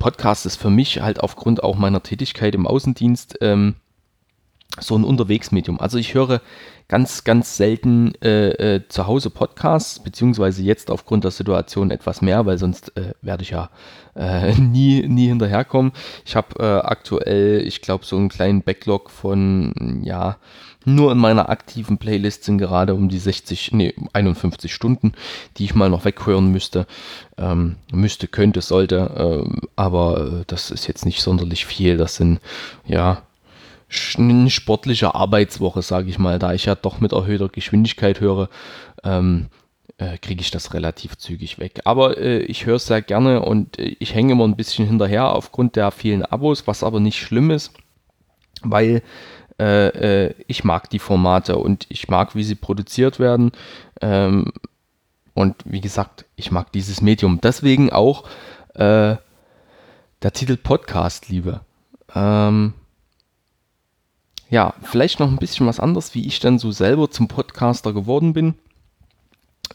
Podcast 0.00 0.46
ist 0.46 0.56
für 0.56 0.70
mich 0.70 1.00
halt 1.00 1.20
aufgrund 1.20 1.62
auch 1.62 1.76
meiner 1.76 2.02
Tätigkeit 2.02 2.56
im 2.56 2.66
Außendienst 2.66 3.38
ähm, 3.40 3.76
so 4.80 4.96
ein 4.96 5.04
Unterwegsmedium. 5.04 5.80
Also 5.80 5.98
ich 5.98 6.14
höre 6.14 6.40
ganz, 6.88 7.24
ganz 7.24 7.56
selten 7.56 8.12
äh, 8.22 8.76
äh, 8.76 8.88
zu 8.88 9.06
Hause 9.06 9.30
Podcasts, 9.30 9.98
beziehungsweise 10.00 10.62
jetzt 10.62 10.90
aufgrund 10.90 11.24
der 11.24 11.30
Situation 11.30 11.90
etwas 11.90 12.22
mehr, 12.22 12.44
weil 12.46 12.58
sonst 12.58 12.96
äh, 12.96 13.14
werde 13.22 13.42
ich 13.42 13.50
ja 13.50 13.70
äh, 14.14 14.52
nie, 14.60 15.06
nie 15.08 15.28
hinterherkommen. 15.28 15.92
Ich 16.24 16.36
habe 16.36 16.58
äh, 16.58 16.86
aktuell, 16.86 17.66
ich 17.66 17.80
glaube, 17.80 18.04
so 18.04 18.16
einen 18.16 18.28
kleinen 18.28 18.62
Backlog 18.62 19.10
von, 19.10 20.02
ja, 20.04 20.36
nur 20.84 21.12
in 21.12 21.18
meiner 21.18 21.48
aktiven 21.48 21.98
Playlist 21.98 22.44
sind 22.44 22.58
gerade 22.58 22.94
um 22.94 23.08
die 23.08 23.18
60, 23.18 23.72
nee, 23.72 23.94
51 24.12 24.74
Stunden, 24.74 25.12
die 25.56 25.64
ich 25.64 25.74
mal 25.74 25.88
noch 25.88 26.04
weghören 26.04 26.50
müsste. 26.50 26.86
Ähm, 27.38 27.76
müsste, 27.92 28.26
könnte, 28.26 28.60
sollte, 28.62 29.10
ähm, 29.16 29.60
aber 29.76 30.40
äh, 30.40 30.44
das 30.46 30.70
ist 30.70 30.88
jetzt 30.88 31.06
nicht 31.06 31.22
sonderlich 31.22 31.66
viel. 31.66 31.96
Das 31.96 32.16
sind, 32.16 32.40
ja, 32.84 33.22
sportliche 33.92 35.14
Arbeitswoche, 35.14 35.82
sage 35.82 36.08
ich 36.08 36.18
mal, 36.18 36.38
da 36.38 36.52
ich 36.54 36.64
ja 36.64 36.74
doch 36.74 37.00
mit 37.00 37.12
erhöhter 37.12 37.48
Geschwindigkeit 37.48 38.20
höre, 38.20 38.48
ähm, 39.04 39.48
äh, 39.98 40.18
kriege 40.18 40.40
ich 40.40 40.50
das 40.50 40.74
relativ 40.74 41.16
zügig 41.18 41.58
weg. 41.58 41.82
Aber 41.84 42.16
äh, 42.18 42.38
ich 42.40 42.66
höre 42.66 42.76
es 42.76 42.86
sehr 42.86 43.02
gerne 43.02 43.42
und 43.42 43.78
äh, 43.78 43.96
ich 43.98 44.14
hänge 44.14 44.32
immer 44.32 44.44
ein 44.44 44.56
bisschen 44.56 44.86
hinterher 44.86 45.34
aufgrund 45.34 45.76
der 45.76 45.90
vielen 45.90 46.24
Abos, 46.24 46.66
was 46.66 46.82
aber 46.82 47.00
nicht 47.00 47.18
schlimm 47.18 47.50
ist, 47.50 47.72
weil 48.62 49.02
äh, 49.58 50.26
äh, 50.26 50.34
ich 50.46 50.64
mag 50.64 50.88
die 50.90 50.98
Formate 50.98 51.56
und 51.58 51.86
ich 51.88 52.08
mag, 52.08 52.34
wie 52.34 52.44
sie 52.44 52.54
produziert 52.54 53.20
werden. 53.20 53.52
Ähm, 54.00 54.52
und 55.34 55.56
wie 55.64 55.80
gesagt, 55.80 56.24
ich 56.36 56.50
mag 56.50 56.72
dieses 56.72 57.00
Medium. 57.00 57.40
Deswegen 57.42 57.92
auch 57.92 58.24
äh, 58.74 59.16
der 60.22 60.32
Titel 60.32 60.56
Podcast, 60.56 61.28
Liebe. 61.28 61.60
Ähm, 62.14 62.74
ja, 64.52 64.74
vielleicht 64.82 65.18
noch 65.18 65.30
ein 65.30 65.38
bisschen 65.38 65.66
was 65.66 65.80
anderes, 65.80 66.14
wie 66.14 66.26
ich 66.26 66.38
dann 66.38 66.58
so 66.58 66.72
selber 66.72 67.10
zum 67.10 67.26
Podcaster 67.26 67.94
geworden 67.94 68.34
bin. 68.34 68.52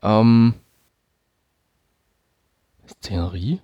ähm, 0.01 0.55
Szenerie? 2.87 3.59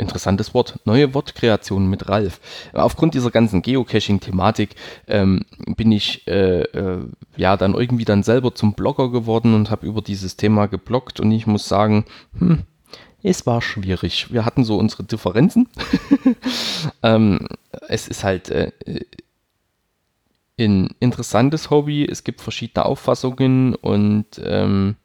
Interessantes 0.00 0.54
Wort. 0.54 0.80
Neue 0.84 1.14
Wortkreation 1.14 1.88
mit 1.88 2.08
Ralf. 2.08 2.40
Aufgrund 2.72 3.14
dieser 3.14 3.30
ganzen 3.30 3.62
Geocaching-Thematik 3.62 4.74
ähm, 5.06 5.44
bin 5.76 5.92
ich 5.92 6.26
äh, 6.26 6.62
äh, 6.62 7.04
ja 7.36 7.56
dann 7.56 7.74
irgendwie 7.74 8.04
dann 8.04 8.22
selber 8.22 8.54
zum 8.54 8.74
Blogger 8.74 9.10
geworden 9.10 9.54
und 9.54 9.70
habe 9.70 9.86
über 9.86 10.02
dieses 10.02 10.36
Thema 10.36 10.66
gebloggt 10.66 11.20
und 11.20 11.30
ich 11.30 11.46
muss 11.46 11.68
sagen, 11.68 12.04
hm, 12.38 12.64
es 13.22 13.46
war 13.46 13.60
schwierig. 13.60 14.32
Wir 14.32 14.44
hatten 14.44 14.64
so 14.64 14.78
unsere 14.78 15.04
Differenzen. 15.04 15.68
ähm, 17.02 17.46
es 17.88 18.08
ist 18.08 18.24
halt 18.24 18.48
äh, 18.50 18.72
ein 20.58 20.90
interessantes 21.00 21.70
Hobby. 21.70 22.04
Es 22.04 22.24
gibt 22.24 22.40
verschiedene 22.40 22.86
Auffassungen 22.86 23.74
und 23.74 24.40
ähm, 24.42 24.96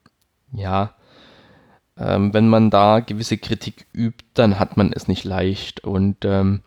ja, 0.53 0.94
ähm, 1.97 2.33
wenn 2.33 2.49
man 2.49 2.69
da 2.69 2.99
gewisse 2.99 3.37
Kritik 3.37 3.87
übt, 3.93 4.25
dann 4.33 4.59
hat 4.59 4.77
man 4.77 4.91
es 4.91 5.07
nicht 5.07 5.23
leicht. 5.23 5.83
Und 5.83 6.25
ähm, 6.25 6.61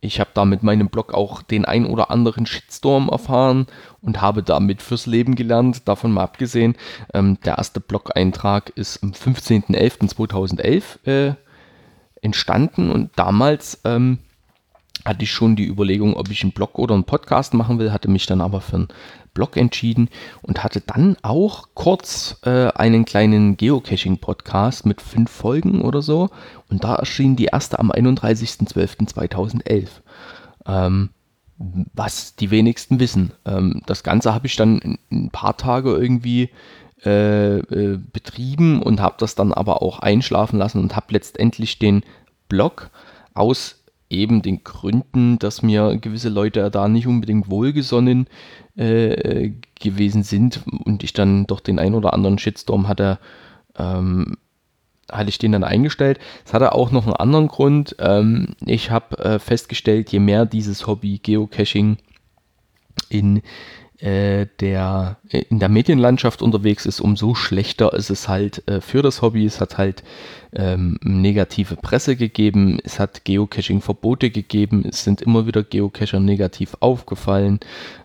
ich 0.00 0.20
habe 0.20 0.30
da 0.34 0.44
mit 0.44 0.62
meinem 0.62 0.88
Blog 0.88 1.12
auch 1.14 1.42
den 1.42 1.64
ein 1.64 1.86
oder 1.86 2.10
anderen 2.10 2.46
Shitstorm 2.46 3.08
erfahren 3.08 3.66
und 4.00 4.20
habe 4.20 4.42
damit 4.42 4.82
fürs 4.82 5.06
Leben 5.06 5.34
gelernt. 5.34 5.88
Davon 5.88 6.12
mal 6.12 6.22
abgesehen, 6.22 6.76
ähm, 7.12 7.38
der 7.44 7.58
erste 7.58 7.80
Blog-Eintrag 7.80 8.70
ist 8.70 9.02
am 9.02 9.10
15.11.2011 9.10 11.06
äh, 11.06 11.34
entstanden 12.22 12.90
und 12.90 13.10
damals 13.16 13.80
ähm, 13.84 14.18
hatte 15.04 15.24
ich 15.24 15.32
schon 15.32 15.56
die 15.56 15.66
Überlegung, 15.66 16.14
ob 16.14 16.30
ich 16.30 16.42
einen 16.42 16.52
Blog 16.52 16.78
oder 16.78 16.94
einen 16.94 17.04
Podcast 17.04 17.54
machen 17.54 17.78
will, 17.78 17.92
hatte 17.92 18.10
mich 18.10 18.26
dann 18.26 18.40
aber 18.40 18.60
für 18.60 18.76
einen 18.76 18.88
Blog 19.36 19.56
entschieden 19.56 20.08
und 20.42 20.64
hatte 20.64 20.80
dann 20.80 21.16
auch 21.22 21.68
kurz 21.74 22.38
äh, 22.44 22.68
einen 22.72 23.04
kleinen 23.04 23.56
Geocaching-Podcast 23.58 24.86
mit 24.86 25.02
fünf 25.02 25.30
Folgen 25.30 25.82
oder 25.82 26.00
so. 26.02 26.30
Und 26.70 26.82
da 26.82 26.96
erschien 26.96 27.36
die 27.36 27.44
erste 27.44 27.78
am 27.78 27.92
31.12.2011. 27.92 29.88
Ähm, 30.66 31.10
was 31.58 32.34
die 32.36 32.50
wenigsten 32.50 32.98
wissen. 32.98 33.32
Ähm, 33.44 33.82
das 33.86 34.02
Ganze 34.02 34.34
habe 34.34 34.46
ich 34.46 34.56
dann 34.56 34.98
ein 35.12 35.30
paar 35.30 35.56
Tage 35.56 35.90
irgendwie 35.90 36.50
äh, 37.04 37.58
äh, 37.58 37.98
betrieben 38.12 38.82
und 38.82 39.00
habe 39.00 39.16
das 39.18 39.34
dann 39.34 39.52
aber 39.52 39.82
auch 39.82 39.98
einschlafen 40.00 40.58
lassen 40.58 40.80
und 40.80 40.96
habe 40.96 41.06
letztendlich 41.10 41.78
den 41.78 42.02
Blog 42.48 42.90
aus 43.34 43.75
eben 44.08 44.42
den 44.42 44.62
Gründen, 44.62 45.38
dass 45.38 45.62
mir 45.62 45.96
gewisse 45.96 46.28
Leute 46.28 46.70
da 46.70 46.88
nicht 46.88 47.06
unbedingt 47.06 47.50
wohlgesonnen 47.50 48.28
äh, 48.76 49.50
gewesen 49.80 50.22
sind 50.22 50.62
und 50.84 51.02
ich 51.02 51.12
dann 51.12 51.46
doch 51.46 51.60
den 51.60 51.78
ein 51.78 51.94
oder 51.94 52.12
anderen 52.12 52.38
Shitstorm 52.38 52.88
hatte, 52.88 53.18
ähm, 53.76 54.36
hatte 55.10 55.28
ich 55.28 55.38
den 55.38 55.52
dann 55.52 55.64
eingestellt. 55.64 56.18
Es 56.44 56.52
hatte 56.52 56.72
auch 56.72 56.90
noch 56.90 57.04
einen 57.04 57.14
anderen 57.14 57.48
Grund. 57.48 57.96
Ähm, 57.98 58.54
ich 58.64 58.90
habe 58.90 59.18
äh, 59.18 59.38
festgestellt, 59.38 60.10
je 60.10 60.18
mehr 60.18 60.46
dieses 60.46 60.86
Hobby 60.86 61.18
Geocaching 61.22 61.98
in 63.08 63.42
äh, 63.98 64.46
der 64.60 65.16
äh, 65.30 65.44
in 65.48 65.58
der 65.58 65.68
Medienlandschaft 65.68 66.42
unterwegs 66.42 66.84
ist, 66.84 67.00
umso 67.00 67.34
schlechter 67.34 67.94
ist 67.94 68.10
es 68.10 68.28
halt 68.28 68.66
äh, 68.68 68.80
für 68.80 69.02
das 69.02 69.22
Hobby. 69.22 69.46
Es 69.46 69.60
hat 69.60 69.78
halt 69.78 70.02
ähm, 70.52 70.98
negative 71.02 71.76
Presse 71.76 72.16
gegeben, 72.16 72.78
es 72.84 73.00
hat 73.00 73.24
Geocaching-Verbote 73.24 74.30
gegeben, 74.30 74.84
es 74.86 75.04
sind 75.04 75.22
immer 75.22 75.46
wieder 75.46 75.62
Geocacher 75.62 76.20
negativ 76.20 76.76
aufgefallen, 76.80 77.60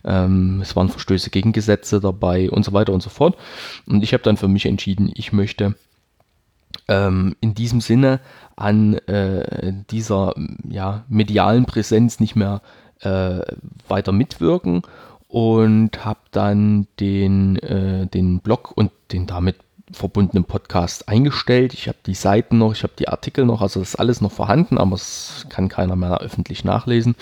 ähm, 0.06 0.60
es 0.62 0.76
waren 0.76 0.90
Verstöße 0.90 1.30
gegen 1.30 1.52
Gesetze 1.52 2.00
dabei 2.00 2.50
und 2.50 2.64
so 2.64 2.72
weiter 2.74 2.94
und 2.94 3.04
so 3.04 3.10
fort. 3.10 3.38
Und 3.86 4.04
ich 4.04 4.14
habe 4.14 4.24
dann 4.24 4.38
für 4.38 4.48
mich 4.48 4.66
entschieden, 4.66 5.12
ich 5.14 5.34
möchte 5.34 5.76
ähm, 6.88 7.36
in 7.42 7.54
diesem 7.54 7.82
Sinne 7.82 8.22
an 8.56 8.94
äh, 9.08 9.74
dieser 9.90 10.36
ja, 10.70 11.04
medialen 11.10 11.66
Präsenz 11.66 12.20
nicht 12.22 12.36
mehr 12.36 12.62
äh, 13.02 13.42
weiter 13.88 14.12
mitwirken 14.12 14.84
und 15.32 16.04
habe 16.04 16.20
dann 16.32 16.88
den, 17.00 17.56
äh, 17.60 18.06
den 18.06 18.42
Blog 18.42 18.74
und 18.76 18.92
den 19.14 19.28
damit 19.28 19.56
verbundenen 19.90 20.44
Podcast 20.44 21.08
eingestellt. 21.08 21.74
Ich 21.74 21.88
habe 21.88 21.98
die 22.06 22.16
Seiten 22.16 22.58
noch, 22.58 22.74
ich 22.74 22.84
habe 22.84 22.94
die 23.00 23.08
Artikel 23.08 23.46
noch, 23.46 23.62
also 23.62 23.80
das 23.80 23.90
ist 23.90 23.96
alles 23.96 24.20
noch 24.20 24.32
vorhanden, 24.32 24.78
aber 24.78 24.96
es 24.96 25.46
kann 25.48 25.70
keiner 25.70 25.96
mehr 25.96 26.20
öffentlich 26.20 26.66
nachlesen. 26.66 27.16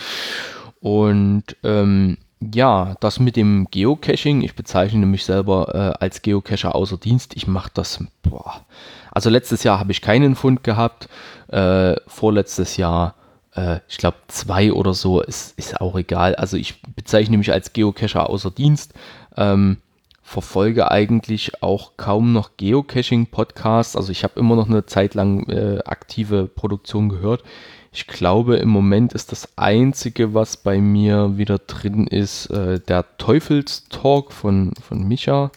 Und 0.80 1.56
ähm, 1.64 2.18
ja, 2.40 2.96
das 3.00 3.20
mit 3.20 3.36
dem 3.36 3.68
Geocaching, 3.70 4.42
ich 4.42 4.56
bezeichne 4.56 5.06
mich 5.06 5.24
selber 5.24 5.76
äh, 6.00 6.04
als 6.04 6.24
Geocacher 6.24 6.74
außer 6.74 6.98
Dienst. 6.98 7.36
Ich 7.36 7.46
mache 7.46 7.70
das, 7.76 8.04
boah. 8.24 8.66
also 9.12 9.30
letztes 9.30 9.64
Jahr 9.64 9.78
habe 9.78 9.92
ich 9.92 10.02
keinen 10.02 10.36
Fund 10.36 10.64
gehabt, 10.64 11.10
äh, 11.50 11.96
vorletztes 12.08 12.78
Jahr 12.78 13.14
äh, 13.60 13.80
ich 13.88 13.98
glaube, 13.98 14.18
zwei 14.28 14.72
oder 14.72 14.94
so, 14.94 15.22
ist, 15.22 15.58
ist 15.58 15.80
auch 15.82 15.98
egal. 15.98 16.36
Also 16.36 16.58
ich 16.58 16.82
bezeichne 16.96 17.38
mich 17.38 17.52
als 17.52 17.74
Geocacher 17.74 18.30
außer 18.30 18.52
Dienst. 18.52 18.94
Ähm, 19.36 19.78
verfolge 20.22 20.92
eigentlich 20.92 21.64
auch 21.64 21.98
kaum 21.98 22.34
noch 22.34 22.52
Geocaching-Podcasts. 22.58 23.96
Also 23.96 24.12
ich 24.12 24.24
habe 24.24 24.40
immer 24.40 24.56
noch 24.56 24.70
eine 24.70 24.86
Zeit 24.86 25.16
lang 25.16 25.48
äh, 25.50 25.80
aktive 25.86 26.48
Produktion 26.48 27.10
gehört. 27.10 27.44
Ich 27.92 28.06
glaube, 28.06 28.58
im 28.58 28.70
Moment 28.70 29.14
ist 29.14 29.32
das 29.32 29.58
Einzige, 29.58 30.36
was 30.36 30.58
bei 30.58 30.80
mir 30.80 31.38
wieder 31.38 31.58
drin 31.58 32.06
ist, 32.06 32.46
äh, 32.52 32.80
der 32.80 33.18
Teufelstalk 33.18 34.32
von, 34.32 34.74
von 34.80 35.08
Micha. 35.08 35.52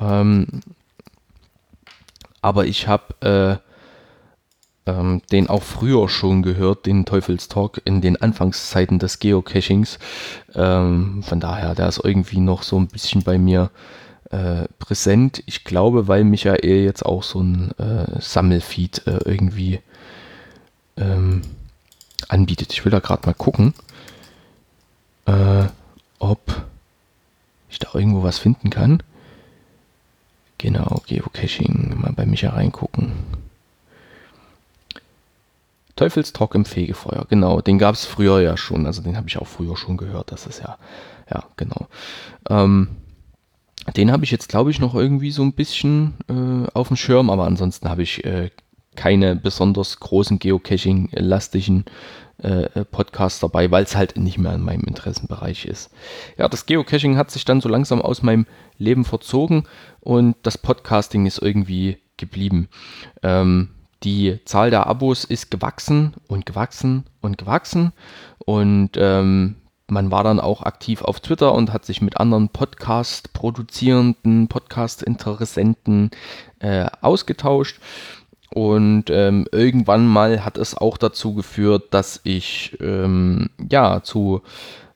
Ähm, 0.00 0.62
aber 2.40 2.64
ich 2.64 2.88
habe 2.88 3.60
äh, 3.62 3.63
ähm, 4.86 5.22
den 5.32 5.48
auch 5.48 5.62
früher 5.62 6.08
schon 6.08 6.42
gehört, 6.42 6.86
den 6.86 7.04
Teufelstalk 7.04 7.80
in 7.84 8.00
den 8.00 8.20
Anfangszeiten 8.20 8.98
des 8.98 9.18
Geocachings. 9.18 9.98
Ähm, 10.54 11.22
von 11.22 11.40
daher, 11.40 11.74
der 11.74 11.88
ist 11.88 12.00
irgendwie 12.02 12.40
noch 12.40 12.62
so 12.62 12.78
ein 12.78 12.88
bisschen 12.88 13.22
bei 13.22 13.38
mir 13.38 13.70
äh, 14.30 14.64
präsent. 14.78 15.42
Ich 15.46 15.64
glaube, 15.64 16.08
weil 16.08 16.24
Michael 16.24 16.84
jetzt 16.84 17.04
auch 17.04 17.22
so 17.22 17.40
ein 17.40 17.70
äh, 17.78 18.20
Sammelfeed 18.20 19.06
äh, 19.06 19.18
irgendwie 19.24 19.80
ähm, 20.96 21.42
anbietet. 22.28 22.72
Ich 22.72 22.84
will 22.84 22.92
da 22.92 23.00
gerade 23.00 23.26
mal 23.26 23.34
gucken, 23.34 23.74
äh, 25.26 25.64
ob 26.18 26.64
ich 27.70 27.78
da 27.78 27.88
irgendwo 27.94 28.22
was 28.22 28.38
finden 28.38 28.70
kann. 28.70 29.02
Genau, 30.58 31.02
Geocaching. 31.06 32.00
Mal 32.00 32.12
bei 32.12 32.24
Micha 32.26 32.50
reingucken. 32.50 33.12
Teufelstrock 35.96 36.54
im 36.54 36.64
Fegefeuer, 36.64 37.26
genau. 37.28 37.60
Den 37.60 37.78
gab 37.78 37.94
es 37.94 38.04
früher 38.04 38.40
ja 38.40 38.56
schon. 38.56 38.86
Also 38.86 39.02
den 39.02 39.16
habe 39.16 39.28
ich 39.28 39.38
auch 39.38 39.46
früher 39.46 39.76
schon 39.76 39.96
gehört. 39.96 40.32
Das 40.32 40.46
ist 40.46 40.60
ja, 40.60 40.78
ja, 41.30 41.44
genau. 41.56 41.88
Ähm, 42.48 42.88
den 43.96 44.10
habe 44.10 44.24
ich 44.24 44.30
jetzt, 44.30 44.48
glaube 44.48 44.70
ich, 44.70 44.80
noch 44.80 44.94
irgendwie 44.94 45.30
so 45.30 45.42
ein 45.42 45.52
bisschen 45.52 46.14
äh, 46.28 46.68
auf 46.72 46.88
dem 46.88 46.96
Schirm, 46.96 47.30
aber 47.30 47.44
ansonsten 47.44 47.88
habe 47.88 48.02
ich 48.02 48.24
äh, 48.24 48.50
keine 48.96 49.36
besonders 49.36 50.00
großen 50.00 50.38
Geocaching-lastigen 50.38 51.84
äh, 52.38 52.84
Podcasts 52.84 53.40
dabei, 53.40 53.70
weil 53.70 53.84
es 53.84 53.96
halt 53.96 54.16
nicht 54.16 54.38
mehr 54.38 54.54
in 54.54 54.62
meinem 54.62 54.84
Interessenbereich 54.84 55.66
ist. 55.66 55.90
Ja, 56.38 56.48
das 56.48 56.66
Geocaching 56.66 57.16
hat 57.16 57.30
sich 57.30 57.44
dann 57.44 57.60
so 57.60 57.68
langsam 57.68 58.00
aus 58.00 58.22
meinem 58.22 58.46
Leben 58.78 59.04
verzogen 59.04 59.64
und 60.00 60.36
das 60.42 60.58
Podcasting 60.58 61.26
ist 61.26 61.38
irgendwie 61.38 61.98
geblieben. 62.16 62.68
Ähm, 63.22 63.70
die 64.04 64.38
Zahl 64.44 64.70
der 64.70 64.86
Abos 64.86 65.24
ist 65.24 65.50
gewachsen 65.50 66.14
und 66.28 66.46
gewachsen 66.46 67.06
und 67.20 67.38
gewachsen 67.38 67.92
und 68.38 68.90
ähm, 68.96 69.56
man 69.86 70.10
war 70.10 70.24
dann 70.24 70.40
auch 70.40 70.62
aktiv 70.62 71.02
auf 71.02 71.20
Twitter 71.20 71.54
und 71.54 71.72
hat 71.72 71.84
sich 71.84 72.00
mit 72.00 72.16
anderen 72.16 72.48
Podcast-Produzierenden, 72.48 74.48
Podcast-Interessenten 74.48 76.10
äh, 76.58 76.86
ausgetauscht. 77.00 77.80
Und 78.50 79.10
ähm, 79.10 79.46
irgendwann 79.50 80.06
mal 80.06 80.44
hat 80.44 80.58
es 80.58 80.76
auch 80.76 80.96
dazu 80.96 81.34
geführt, 81.34 81.88
dass 81.90 82.20
ich 82.24 82.76
ähm, 82.80 83.50
ja 83.70 84.02
zu, 84.02 84.42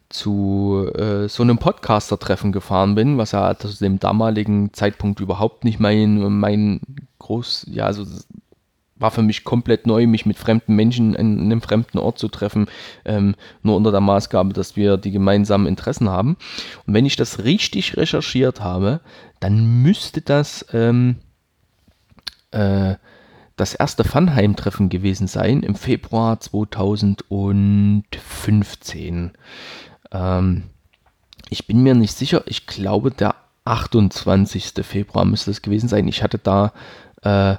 zu 0.09 0.91
äh, 0.95 1.29
so 1.29 1.43
einem 1.43 1.59
Podcaster-Treffen 1.59 2.53
gefahren 2.53 2.95
bin, 2.95 3.19
was 3.19 3.33
ja 3.33 3.59
zu 3.59 3.69
dem 3.69 3.99
damaligen 3.99 4.73
Zeitpunkt 4.73 5.21
überhaupt 5.21 5.65
nicht 5.65 5.81
mein, 5.81 6.39
mein 6.39 6.81
groß, 7.19 7.67
ja, 7.69 7.85
also 7.85 8.07
war 8.99 9.11
für 9.11 9.23
mich 9.23 9.45
komplett 9.45 9.87
neu, 9.87 10.07
mich 10.07 10.27
mit 10.27 10.39
fremden 10.39 10.75
Menschen 10.75 11.15
in, 11.15 11.41
einem 11.41 11.63
fremden 11.63 11.99
Ort 11.99 12.19
zu 12.19 12.29
treffen, 12.29 12.67
ähm, 13.05 13.35
nur 13.63 13.77
unter 13.77 13.91
der 13.91 14.01
Maßgabe, 14.01 14.53
dass 14.53 14.77
wir 14.77 14.97
die 14.97 15.11
gemeinsamen 15.11 15.67
Interessen 15.67 16.09
haben. 16.09 16.37
Und 16.87 16.95
wenn 16.95 17.07
ich 17.07 17.17
das 17.17 17.43
richtig 17.45 17.97
recherchiert 17.97 18.61
habe, 18.61 19.01
dann 19.41 19.83
müsste 19.83 20.21
das 20.21 20.67
ähm, 20.73 21.17
äh, 22.51 22.97
das 23.57 23.75
erste 23.75 24.05
Funheim-Treffen 24.05 24.89
gewesen 24.89 25.27
sein 25.27 25.65
im 25.65 25.75
Februar 25.75 26.39
2015. 26.41 29.33
Ähm, 30.13 30.63
ich 31.51 31.67
bin 31.67 31.83
mir 31.83 31.95
nicht 31.95 32.17
sicher, 32.17 32.43
ich 32.47 32.67
glaube 32.67 33.11
der 33.11 33.35
28. 33.65 34.73
Februar 34.83 35.25
müsste 35.25 35.51
es 35.51 35.61
gewesen 35.61 35.89
sein. 35.89 36.07
Ich 36.09 36.23
hatte 36.23 36.39
da 36.39 36.73
äh, 37.23 37.57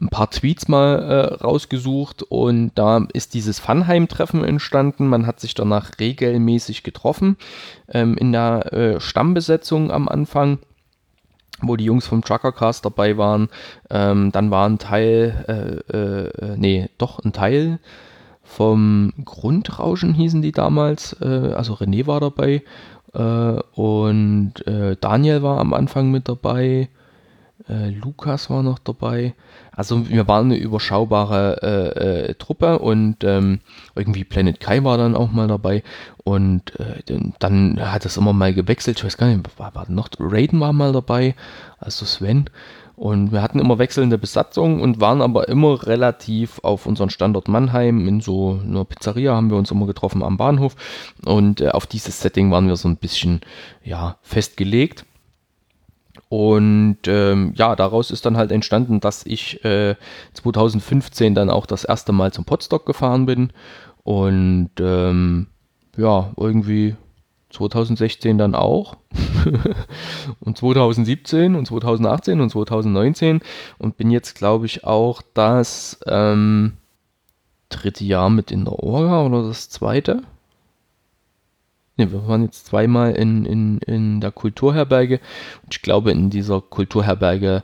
ein 0.00 0.08
paar 0.08 0.30
Tweets 0.30 0.68
mal 0.68 1.02
äh, 1.02 1.34
rausgesucht 1.42 2.22
und 2.22 2.72
da 2.74 3.06
ist 3.12 3.34
dieses 3.34 3.58
Funheim-Treffen 3.58 4.44
entstanden. 4.44 5.06
Man 5.06 5.26
hat 5.26 5.40
sich 5.40 5.54
danach 5.54 5.98
regelmäßig 6.00 6.82
getroffen 6.82 7.36
ähm, 7.88 8.16
in 8.16 8.32
der 8.32 8.72
äh, 8.72 9.00
Stammbesetzung 9.00 9.90
am 9.90 10.08
Anfang 10.08 10.58
wo 11.64 11.76
die 11.76 11.84
Jungs 11.84 12.08
vom 12.08 12.22
Truckercast 12.22 12.84
dabei 12.84 13.16
waren. 13.16 13.48
Ähm, 13.88 14.32
dann 14.32 14.50
war 14.50 14.68
ein 14.68 14.78
Teil, 14.78 15.80
äh, 15.88 15.96
äh, 15.96 16.56
nee, 16.56 16.88
doch 16.98 17.20
ein 17.20 17.32
Teil 17.32 17.78
vom 18.42 19.12
Grundrauschen 19.24 20.12
hießen 20.12 20.42
die 20.42 20.52
damals. 20.52 21.16
Äh, 21.20 21.52
also 21.54 21.74
René 21.74 22.06
war 22.06 22.20
dabei 22.20 22.62
äh, 23.14 23.60
und 23.74 24.66
äh, 24.66 24.96
Daniel 25.00 25.42
war 25.42 25.58
am 25.58 25.72
Anfang 25.72 26.10
mit 26.10 26.28
dabei. 26.28 26.88
Äh, 27.68 27.90
Lukas 27.90 28.50
war 28.50 28.62
noch 28.62 28.78
dabei. 28.78 29.34
Also 29.70 30.08
wir 30.08 30.28
waren 30.28 30.46
eine 30.46 30.56
überschaubare 30.56 31.62
äh, 31.62 32.30
äh, 32.30 32.34
Truppe 32.34 32.78
und 32.78 33.24
ähm, 33.24 33.60
irgendwie 33.94 34.24
Planet 34.24 34.60
Kai 34.60 34.84
war 34.84 34.98
dann 34.98 35.16
auch 35.16 35.30
mal 35.30 35.48
dabei 35.48 35.82
und 36.24 36.78
äh, 36.80 37.02
dann 37.38 37.78
hat 37.80 38.04
es 38.04 38.16
immer 38.16 38.32
mal 38.32 38.52
gewechselt. 38.52 38.98
Ich 38.98 39.04
weiß 39.04 39.16
gar 39.16 39.28
nicht, 39.28 39.58
war, 39.58 39.74
war 39.74 39.90
noch 39.90 40.08
Raiden 40.18 40.60
war 40.60 40.72
mal 40.72 40.92
dabei, 40.92 41.34
also 41.78 42.04
Sven. 42.04 42.50
Und 42.94 43.32
wir 43.32 43.42
hatten 43.42 43.58
immer 43.58 43.78
wechselnde 43.78 44.18
Besatzung 44.18 44.80
und 44.80 45.00
waren 45.00 45.22
aber 45.22 45.48
immer 45.48 45.84
relativ 45.86 46.60
auf 46.62 46.86
unseren 46.86 47.10
Standort 47.10 47.48
Mannheim. 47.48 48.06
In 48.06 48.20
so 48.20 48.60
einer 48.62 48.84
Pizzeria 48.84 49.34
haben 49.34 49.50
wir 49.50 49.56
uns 49.56 49.70
immer 49.70 49.86
getroffen 49.86 50.22
am 50.22 50.36
Bahnhof. 50.36 50.76
Und 51.24 51.60
äh, 51.60 51.70
auf 51.70 51.86
dieses 51.86 52.20
Setting 52.20 52.52
waren 52.52 52.68
wir 52.68 52.76
so 52.76 52.88
ein 52.88 52.98
bisschen 52.98 53.40
ja, 53.82 54.18
festgelegt. 54.22 55.04
Und 56.32 56.96
ähm, 57.08 57.52
ja, 57.56 57.76
daraus 57.76 58.10
ist 58.10 58.24
dann 58.24 58.38
halt 58.38 58.52
entstanden, 58.52 59.00
dass 59.00 59.26
ich 59.26 59.62
äh, 59.66 59.96
2015 60.32 61.34
dann 61.34 61.50
auch 61.50 61.66
das 61.66 61.84
erste 61.84 62.12
Mal 62.12 62.32
zum 62.32 62.46
Podstock 62.46 62.86
gefahren 62.86 63.26
bin. 63.26 63.52
Und 64.02 64.70
ähm, 64.80 65.48
ja, 65.94 66.32
irgendwie 66.38 66.96
2016 67.50 68.38
dann 68.38 68.54
auch. 68.54 68.96
und 70.40 70.56
2017 70.56 71.54
und 71.54 71.66
2018 71.66 72.40
und 72.40 72.48
2019. 72.48 73.40
Und 73.76 73.98
bin 73.98 74.10
jetzt, 74.10 74.34
glaube 74.34 74.64
ich, 74.64 74.84
auch 74.84 75.20
das 75.34 76.00
ähm, 76.06 76.78
dritte 77.68 78.04
Jahr 78.04 78.30
mit 78.30 78.50
in 78.50 78.64
der 78.64 78.78
Orga 78.82 79.22
oder 79.26 79.42
das 79.42 79.68
zweite. 79.68 80.22
Ne, 82.02 82.12
wir 82.12 82.26
waren 82.26 82.42
jetzt 82.42 82.66
zweimal 82.66 83.12
in, 83.12 83.46
in, 83.46 83.78
in 83.78 84.20
der 84.20 84.32
Kulturherberge 84.32 85.20
und 85.62 85.74
ich 85.74 85.82
glaube, 85.82 86.10
in 86.10 86.30
dieser 86.30 86.60
Kulturherberge 86.60 87.62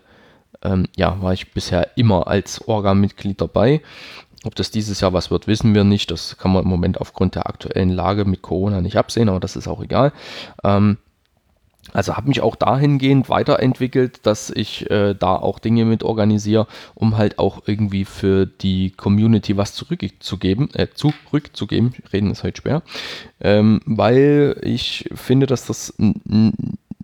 ähm, 0.62 0.86
ja, 0.96 1.20
war 1.20 1.32
ich 1.32 1.52
bisher 1.52 1.96
immer 1.96 2.28
als 2.28 2.66
Orga-Mitglied 2.66 3.40
dabei. 3.40 3.80
Ob 4.44 4.54
das 4.54 4.70
dieses 4.70 5.00
Jahr 5.00 5.12
was 5.12 5.30
wird, 5.32 5.48
wissen 5.48 5.74
wir 5.74 5.82
nicht. 5.82 6.10
Das 6.12 6.38
kann 6.38 6.52
man 6.52 6.62
im 6.62 6.68
Moment 6.68 7.00
aufgrund 7.00 7.34
der 7.34 7.48
aktuellen 7.48 7.90
Lage 7.90 8.24
mit 8.24 8.42
Corona 8.42 8.80
nicht 8.80 8.96
absehen, 8.96 9.28
aber 9.28 9.40
das 9.40 9.56
ist 9.56 9.66
auch 9.66 9.82
egal. 9.82 10.12
Ähm, 10.62 10.98
also 11.92 12.16
habe 12.16 12.28
mich 12.28 12.40
auch 12.40 12.56
dahingehend 12.56 13.28
weiterentwickelt, 13.28 14.20
dass 14.24 14.50
ich 14.50 14.90
äh, 14.90 15.14
da 15.14 15.36
auch 15.36 15.58
Dinge 15.58 15.84
mit 15.84 16.02
organisiere, 16.02 16.66
um 16.94 17.16
halt 17.16 17.38
auch 17.38 17.62
irgendwie 17.66 18.04
für 18.04 18.46
die 18.46 18.90
Community 18.90 19.56
was 19.56 19.74
zurückzugeben, 19.74 20.72
äh, 20.74 20.88
zurückzugeben, 20.92 21.94
reden 22.12 22.30
ist 22.30 22.42
heute 22.42 22.62
schwer, 22.62 22.82
ähm, 23.40 23.80
weil 23.84 24.56
ich 24.62 25.08
finde, 25.14 25.46
dass 25.46 25.66
das 25.66 25.94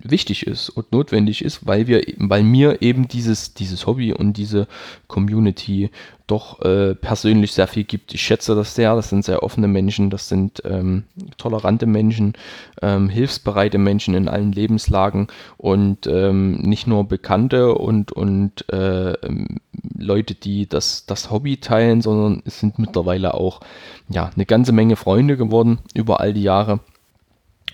wichtig 0.05 0.47
ist 0.47 0.69
und 0.69 0.93
notwendig 0.93 1.45
ist, 1.45 1.67
weil 1.67 1.87
wir, 1.87 2.03
weil 2.19 2.43
mir 2.43 2.83
eben 2.83 3.09
dieses, 3.09 3.55
dieses 3.55 3.87
Hobby 3.87 4.13
und 4.13 4.37
diese 4.37 4.69
Community 5.09 5.91
doch 6.27 6.63
äh, 6.63 6.95
persönlich 6.95 7.53
sehr 7.53 7.67
viel 7.67 7.85
gibt. 7.85 8.15
Ich 8.15 8.23
schätze 8.23 8.55
das 8.55 8.75
sehr. 8.75 8.95
Das 8.97 9.11
sind 9.11 9.25
sehr 9.25 9.43
offene 9.43 9.69
Menschen, 9.69 10.09
das 10.09 10.29
sind 10.29 10.63
ähm, 10.65 11.05
tolerante 11.37 11.87
Menschen, 11.87 12.33
ähm, 12.81 13.09
hilfsbereite 13.09 13.79
Menschen 13.79 14.15
in 14.15 14.29
allen 14.29 14.53
Lebenslagen 14.53 15.29
und 15.59 16.07
ähm, 16.07 16.57
nicht 16.63 16.87
nur 16.87 17.05
Bekannte 17.05 17.75
und, 17.75 18.13
und 18.13 18.65
äh, 18.73 19.13
ähm, 19.13 19.61
Leute, 19.99 20.35
die 20.35 20.67
das, 20.67 21.05
das 21.07 21.31
Hobby 21.31 21.59
teilen, 21.59 22.01
sondern 22.01 22.43
es 22.47 22.59
sind 22.61 22.79
mittlerweile 22.79 23.35
auch 23.35 23.61
ja, 24.09 24.31
eine 24.35 24.47
ganze 24.47 24.73
Menge 24.73 24.97
Freunde 24.97 25.37
geworden 25.37 25.81
über 25.93 26.21
all 26.21 26.33
die 26.33 26.43
Jahre. 26.43 26.81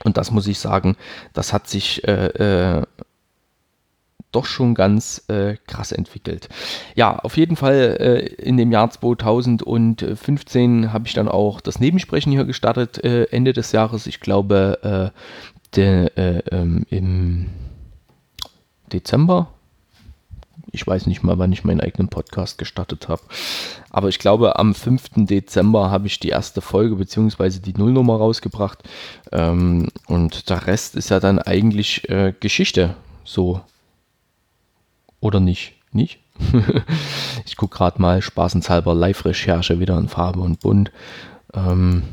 Und 0.05 0.17
das 0.17 0.31
muss 0.31 0.47
ich 0.47 0.59
sagen, 0.59 0.97
das 1.33 1.53
hat 1.53 1.69
sich 1.69 2.07
äh, 2.07 2.27
äh, 2.27 2.83
doch 4.33 4.47
schon 4.47 4.75
ganz 4.75 5.25
äh, 5.29 5.57
krass 5.67 5.93
entwickelt. 5.93 6.49
Ja, 6.95 7.19
auf 7.19 7.37
jeden 7.37 7.57
Fall 7.57 7.97
äh, 8.01 8.27
in 8.43 8.57
dem 8.57 8.71
Jahr 8.71 8.91
2015 8.91 10.93
habe 10.93 11.07
ich 11.07 11.15
dann 11.15 11.29
auch 11.29 11.61
das 11.61 11.81
Nebensprechen 11.81 12.33
hier 12.33 12.45
gestartet, 12.45 13.03
äh, 13.03 13.25
Ende 13.25 13.53
des 13.53 13.73
Jahres. 13.73 14.07
Ich 14.07 14.21
glaube, 14.21 15.13
äh, 15.13 15.77
der, 15.77 16.17
äh, 16.17 16.39
ähm, 16.51 16.87
im 16.91 17.47
Dezember. 18.93 19.49
Ich 20.73 20.87
weiß 20.87 21.07
nicht 21.07 21.23
mal, 21.23 21.39
wann 21.39 21.53
ich 21.53 21.65
meinen 21.65 21.81
eigenen 21.81 22.09
Podcast 22.09 22.59
gestartet 22.59 23.09
habe. 23.09 23.23
Aber 23.91 24.09
ich 24.09 24.19
glaube, 24.19 24.59
am 24.59 24.75
5. 24.75 25.27
Dezember 25.27 25.91
habe 25.91 26.07
ich 26.07 26.21
die 26.21 26.29
erste 26.29 26.61
Folge 26.61 26.97
bzw. 26.97 27.59
die 27.59 27.75
Nullnummer 27.75 28.17
rausgebracht. 28.17 28.79
Ähm, 29.33 29.89
und 30.07 30.49
der 30.49 30.67
Rest 30.67 30.95
ist 30.95 31.11
ja 31.11 31.21
dann 31.21 31.39
eigentlich 31.39 32.09
äh, 32.09 32.33
Geschichte. 32.39 32.95
So 33.25 33.61
oder 35.21 35.41
nicht? 35.41 35.75
Nicht? 35.93 36.21
ich 37.47 37.57
gucke 37.57 37.77
gerade 37.77 38.01
mal 38.01 38.23
spaßenshalber 38.23 38.95
Live-Recherche 38.95 39.81
wieder 39.81 39.99
in 39.99 40.09
Farbe 40.09 40.41
und 40.41 40.61
Bunt. 40.61 40.91
Ähm 41.53 42.05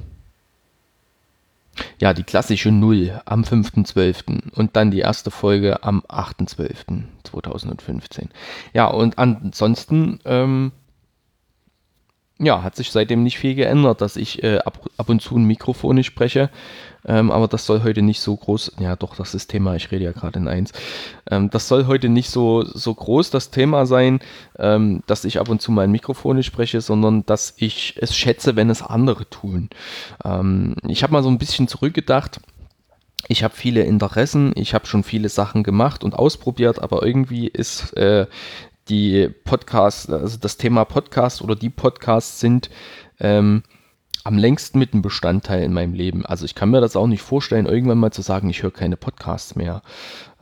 ja, 1.99 2.13
die 2.13 2.23
klassische 2.23 2.71
Null 2.71 3.21
am 3.25 3.43
5.12. 3.43 4.53
und 4.53 4.75
dann 4.75 4.91
die 4.91 4.99
erste 4.99 5.31
Folge 5.31 5.83
am 5.83 6.03
8.12.2015. 6.07 8.27
Ja, 8.73 8.85
und 8.87 9.17
ansonsten 9.17 10.19
ähm, 10.25 10.73
ja, 12.39 12.61
hat 12.61 12.75
sich 12.75 12.91
seitdem 12.91 13.23
nicht 13.23 13.39
viel 13.39 13.55
geändert, 13.55 14.01
dass 14.01 14.15
ich 14.15 14.43
äh, 14.43 14.59
ab, 14.59 14.87
ab 14.97 15.09
und 15.09 15.21
zu 15.21 15.37
ein 15.37 15.45
Mikrofon 15.45 16.03
spreche. 16.03 16.49
Ähm, 17.05 17.31
aber 17.31 17.47
das 17.47 17.65
soll 17.65 17.83
heute 17.83 18.01
nicht 18.01 18.19
so 18.19 18.35
groß, 18.35 18.73
ja 18.79 18.95
doch, 18.95 19.15
das 19.15 19.33
ist 19.33 19.47
Thema, 19.47 19.75
ich 19.75 19.91
rede 19.91 20.03
ja 20.03 20.11
gerade 20.11 20.39
in 20.39 20.47
eins. 20.47 20.73
Ähm, 21.31 21.49
das 21.49 21.67
soll 21.67 21.87
heute 21.87 22.09
nicht 22.09 22.29
so, 22.29 22.63
so 22.63 22.93
groß 22.93 23.31
das 23.31 23.49
Thema 23.49 23.85
sein, 23.85 24.19
ähm, 24.59 25.03
dass 25.07 25.23
ich 25.25 25.39
ab 25.39 25.49
und 25.49 25.61
zu 25.61 25.71
mein 25.71 25.91
Mikrofon 25.91 26.43
spreche, 26.43 26.81
sondern 26.81 27.25
dass 27.25 27.53
ich 27.57 27.95
es 27.97 28.15
schätze, 28.15 28.55
wenn 28.55 28.69
es 28.69 28.83
andere 28.83 29.27
tun. 29.29 29.69
Ähm, 30.23 30.75
ich 30.87 31.01
habe 31.01 31.13
mal 31.13 31.23
so 31.23 31.29
ein 31.29 31.39
bisschen 31.39 31.67
zurückgedacht. 31.67 32.41
Ich 33.29 33.43
habe 33.43 33.55
viele 33.55 33.83
Interessen, 33.83 34.51
ich 34.55 34.73
habe 34.73 34.85
schon 34.85 35.03
viele 35.03 35.29
Sachen 35.29 35.63
gemacht 35.63 36.03
und 36.03 36.13
ausprobiert, 36.13 36.79
aber 36.79 37.03
irgendwie 37.03 37.47
ist 37.47 37.95
äh, 37.97 38.27
die 38.89 39.29
Podcasts, 39.43 40.09
also 40.09 40.37
das 40.37 40.57
Thema 40.57 40.85
Podcast 40.85 41.41
oder 41.41 41.55
die 41.55 41.69
Podcasts 41.69 42.39
sind 42.39 42.69
ähm, 43.19 43.63
am 44.23 44.37
längsten 44.37 44.77
mit 44.77 44.93
einem 44.93 45.01
Bestandteil 45.01 45.63
in 45.63 45.71
meinem 45.71 45.93
Leben. 45.93 46.25
Also 46.25 46.43
ich 46.43 46.53
kann 46.53 46.69
mir 46.69 46.81
das 46.81 46.97
auch 46.97 47.07
nicht 47.07 47.21
vorstellen, 47.21 47.65
irgendwann 47.65 47.97
mal 47.97 48.11
zu 48.11 48.21
sagen, 48.21 48.49
ich 48.49 48.61
höre 48.61 48.71
keine 48.71 48.97
Podcasts 48.97 49.55
mehr, 49.55 49.81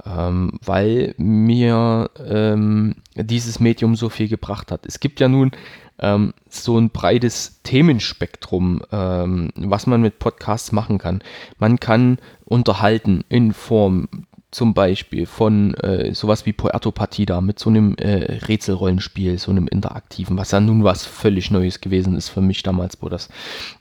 ähm, 0.05 0.59
weil 0.65 1.13
mir 1.17 2.09
ähm, 2.25 2.95
dieses 3.15 3.59
Medium 3.59 3.95
so 3.95 4.09
viel 4.09 4.27
gebracht 4.27 4.71
hat. 4.71 4.87
Es 4.87 4.99
gibt 4.99 5.19
ja 5.19 5.27
nun 5.27 5.51
ähm, 5.99 6.33
so 6.49 6.79
ein 6.79 6.89
breites 6.89 7.61
Themenspektrum, 7.61 8.81
ähm, 8.91 9.51
was 9.55 9.85
man 9.85 10.01
mit 10.01 10.17
Podcasts 10.17 10.71
machen 10.71 10.97
kann. 10.97 11.21
Man 11.59 11.79
kann 11.79 12.17
unterhalten 12.43 13.23
in 13.29 13.53
Form 13.53 14.07
zum 14.55 14.73
Beispiel 14.73 15.25
von 15.25 15.73
äh, 15.75 16.15
sowas 16.15 16.45
wie 16.45 16.53
Puerto 16.53 16.89
Partida 16.93 17.41
mit 17.41 17.59
so 17.59 17.69
einem 17.69 17.95
äh, 17.97 18.37
Rätselrollenspiel, 18.47 19.37
so 19.37 19.51
einem 19.51 19.67
interaktiven, 19.67 20.37
was 20.37 20.51
ja 20.51 20.61
nun 20.61 20.85
was 20.85 21.05
völlig 21.05 21.51
Neues 21.51 21.81
gewesen 21.81 22.15
ist 22.15 22.29
für 22.29 22.39
mich 22.39 22.63
damals, 22.63 23.01
wo 23.01 23.09
das 23.09 23.27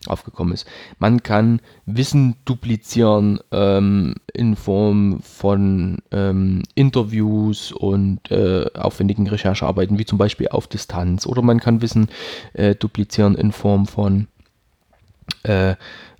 aufgekommen 0.08 0.52
ist. 0.52 0.66
Man 0.98 1.22
kann 1.22 1.60
Wissen 1.86 2.34
duplizieren 2.44 3.38
ähm, 3.52 4.16
in 4.32 4.56
Form 4.56 5.20
von 5.20 5.98
ähm, 6.10 6.64
Interviews 6.74 7.70
und 7.70 8.32
äh, 8.32 8.66
aufwendigen 8.74 9.28
Recherchearbeiten, 9.28 10.00
wie 10.00 10.06
zum 10.06 10.18
Beispiel 10.18 10.48
auf 10.48 10.66
Distanz. 10.66 11.24
Oder 11.24 11.42
man 11.42 11.60
kann 11.60 11.82
Wissen 11.82 12.08
äh, 12.54 12.74
duplizieren 12.74 13.36
in 13.36 13.52
Form 13.52 13.86
von 13.86 14.26
äh, 15.44 15.74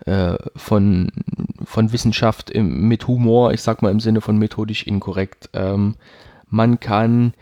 äh, 0.06 0.36
von, 0.56 1.10
von 1.64 1.92
Wissenschaft 1.92 2.50
im, 2.50 2.88
mit 2.88 3.06
Humor, 3.08 3.52
ich 3.52 3.62
sag 3.62 3.82
mal 3.82 3.90
im 3.90 4.00
Sinne 4.00 4.20
von 4.20 4.38
methodisch 4.38 4.86
inkorrekt. 4.86 5.50
Ähm, 5.54 5.96
man 6.46 6.78
kann 6.78 7.32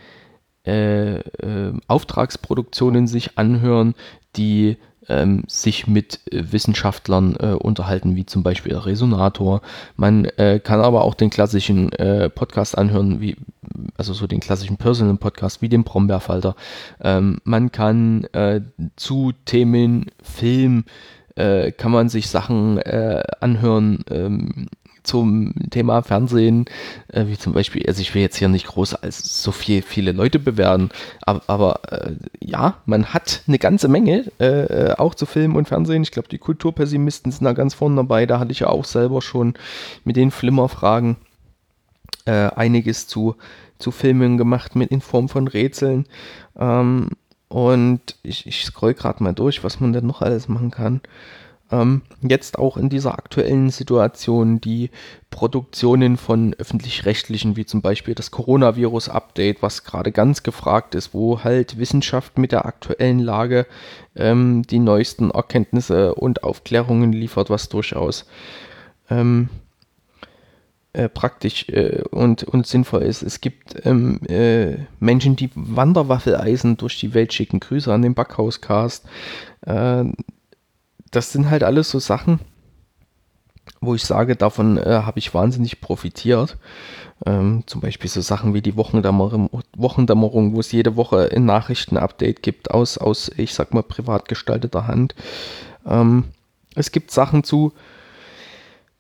äh, 0.67 1.17
äh, 1.17 1.73
Auftragsproduktionen 1.89 3.09
sich 3.09 3.37
anhören, 3.37 3.95
die 4.37 4.77
ähm, 5.09 5.43
sich 5.49 5.89
mit 5.89 6.21
Wissenschaftlern 6.31 7.37
äh, 7.41 7.47
unterhalten, 7.55 8.15
wie 8.15 8.25
zum 8.27 8.45
Beispiel 8.45 8.77
Resonator. 8.77 9.61
Man 9.97 10.25
äh, 10.25 10.61
kann 10.61 10.81
aber 10.81 11.03
auch 11.03 11.15
den 11.15 11.31
klassischen 11.31 11.91
äh, 11.93 12.31
Podcast 12.31 12.79
anhören, 12.79 13.21
wie, 13.21 13.37
also 13.97 14.13
so 14.13 14.29
den 14.29 14.39
klassischen 14.39 14.77
Personal 14.77 15.17
Podcast 15.17 15.63
wie 15.63 15.69
den 15.69 15.83
Brombeerfalter. 15.83 16.55
Ähm, 17.01 17.39
man 17.43 17.73
kann 17.73 18.29
zu 18.95 19.33
Themen 19.45 20.07
Film, 20.23 20.85
äh, 21.37 21.73
kann 21.73 21.93
man 21.93 22.09
sich 22.09 22.29
Sachen 22.29 22.79
äh, 22.79 23.23
anhören 23.41 24.05
ähm, 24.11 24.69
zum 25.03 25.53
Thema 25.71 26.03
Fernsehen, 26.03 26.67
äh, 27.09 27.27
wie 27.27 27.39
zum 27.39 27.53
Beispiel, 27.53 27.85
also 27.87 28.01
ich 28.01 28.15
will 28.15 28.23
jetzt 28.23 28.37
hier 28.37 28.49
nicht 28.49 28.67
groß 28.67 28.95
als 28.95 29.43
so 29.43 29.51
viel, 29.53 29.83
viele 29.83 30.13
Leute 30.13 30.39
bewerten, 30.39 30.91
aber, 31.23 31.43
aber 31.49 31.81
äh, 31.93 32.13
ja, 32.41 32.77
man 32.87 33.07
hat 33.07 33.43
eine 33.49 33.59
ganze 33.59 33.89
Menge 33.89 34.31
äh, 34.39 34.95
auch 34.95 35.15
zu 35.15 35.27
Film 35.27 35.57
und 35.57 35.69
Fernsehen. 35.69 36.03
Ich 36.03 36.13
glaube, 36.13 36.29
die 36.29 36.39
Kulturpessimisten 36.39 37.33
sind 37.33 37.45
da 37.45 37.53
ganz 37.53 37.75
vorne 37.75 37.97
dabei. 37.97 38.27
Da 38.27 38.39
hatte 38.39 38.53
ich 38.53 38.61
ja 38.61 38.69
auch 38.69 38.85
selber 38.85 39.23
schon 39.23 39.55
mit 40.05 40.17
den 40.17 40.31
Flimmerfragen 40.31 41.17
äh, 42.25 42.51
einiges 42.55 43.09
zu, 43.09 43.37
zu 43.79 43.91
Filmen 43.91 44.39
gemacht 44.39 44.77
mit 44.77 44.91
in 44.91 45.01
Form 45.01 45.29
von 45.29 45.49
Rätseln. 45.49 46.07
Ähm, 46.57 47.09
und 47.53 48.17
ich, 48.23 48.47
ich 48.47 48.65
scroll 48.65 48.95
gerade 48.95 49.23
mal 49.23 49.35
durch, 49.35 49.63
was 49.63 49.79
man 49.79 49.93
denn 49.93 50.07
noch 50.07 50.23
alles 50.23 50.49
machen 50.49 50.71
kann. 50.71 51.03
Ähm, 51.71 52.01
jetzt 52.23 52.59
auch 52.59 52.79
in 52.79 52.89
dieser 52.89 53.13
aktuellen 53.13 53.69
Situation 53.69 54.59
die 54.59 54.91
Produktionen 55.31 56.17
von 56.17 56.55
öffentlich-rechtlichen, 56.55 57.55
wie 57.55 57.67
zum 57.67 57.83
Beispiel 57.83 58.15
das 58.15 58.31
Coronavirus-Update, 58.31 59.61
was 59.61 59.85
gerade 59.85 60.13
ganz 60.13 60.43
gefragt 60.43 60.95
ist, 60.95 61.13
wo 61.13 61.45
halt 61.45 61.77
Wissenschaft 61.77 62.39
mit 62.39 62.53
der 62.53 62.65
aktuellen 62.65 63.19
Lage 63.19 63.67
ähm, 64.17 64.63
die 64.63 64.79
neuesten 64.79 65.31
Erkenntnisse 65.31 66.15
und 66.15 66.45
Aufklärungen 66.45 67.13
liefert, 67.13 67.51
was 67.51 67.69
durchaus 67.69 68.25
ähm, 69.11 69.51
äh, 70.95 71.09
praktisch 71.09 71.69
äh, 71.69 72.03
und, 72.11 72.45
und 72.45 72.67
sinnvoll 72.67 73.03
ist. 73.03 73.23
Es 73.23 73.41
gibt 73.41 73.87
ähm, 73.87 74.21
äh, 74.29 74.77
Menschen, 75.01 75.37
die 75.37 75.51
Wanderwaffeleisen 75.55 76.77
durch 76.77 76.99
die 76.99 77.15
Welt 77.15 77.33
schicken. 77.33 77.61
Grüße 77.61 77.93
an 77.93 78.03
den 78.03 78.15
Backhauscast. 78.15 79.07
Äh, 79.63 80.05
das 81.11 81.33
sind 81.33 81.51
halt 81.51 81.63
alles 81.63 81.91
so 81.91 81.99
Sachen, 81.99 82.41
wo 83.81 83.95
ich 83.95 84.05
sage, 84.05 84.37
davon 84.37 84.77
äh, 84.77 85.03
habe 85.05 85.19
ich 85.19 85.35
wahnsinnig 85.35 85.81
profitiert. 85.81 86.59
Ähm, 87.25 87.63
zum 87.67 87.81
Beispiel 87.81 88.11
so 88.11 88.21
Sachen 88.21 88.53
wie 88.53 88.63
die 88.63 88.77
Wochendämmerung, 88.77 89.49
Wochendämmerung 89.77 90.55
wo 90.55 90.61
es 90.61 90.73
jede 90.73 90.97
Woche 90.97 91.31
ein 91.33 91.45
Nachrichtenupdate 91.45 92.43
gibt 92.43 92.71
aus, 92.71 92.99
aus, 92.99 93.31
ich 93.37 93.55
sag 93.55 93.73
mal, 93.73 93.83
privat 93.83 94.29
gestalteter 94.29 94.87
Hand. 94.89 95.15
Ähm, 95.87 96.25
es 96.75 96.91
gibt 96.91 97.11
Sachen 97.11 97.45
zu 97.45 97.73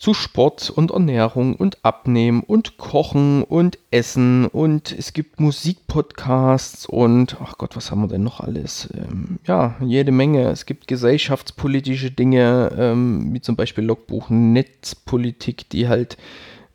zu 0.02 0.14
Sport 0.14 0.68
und 0.68 0.90
Ernährung 0.90 1.54
und 1.54 1.84
Abnehmen 1.84 2.42
und 2.42 2.76
Kochen 2.76 3.44
und 3.44 3.78
Essen 3.92 4.46
und 4.46 4.90
es 4.90 5.12
gibt 5.12 5.38
Musikpodcasts 5.38 6.86
und 6.86 7.36
ach 7.40 7.56
Gott, 7.56 7.76
was 7.76 7.92
haben 7.92 8.02
wir 8.02 8.08
denn 8.08 8.24
noch 8.24 8.40
alles? 8.40 8.88
Ähm, 8.96 9.38
ja, 9.46 9.76
jede 9.80 10.10
Menge. 10.10 10.50
Es 10.50 10.66
gibt 10.66 10.88
gesellschaftspolitische 10.88 12.10
Dinge, 12.10 12.72
ähm, 12.76 13.32
wie 13.32 13.40
zum 13.40 13.54
Beispiel 13.54 13.84
Logbuch 13.84 14.28
Netzpolitik, 14.28 15.68
die 15.70 15.86
halt 15.86 16.16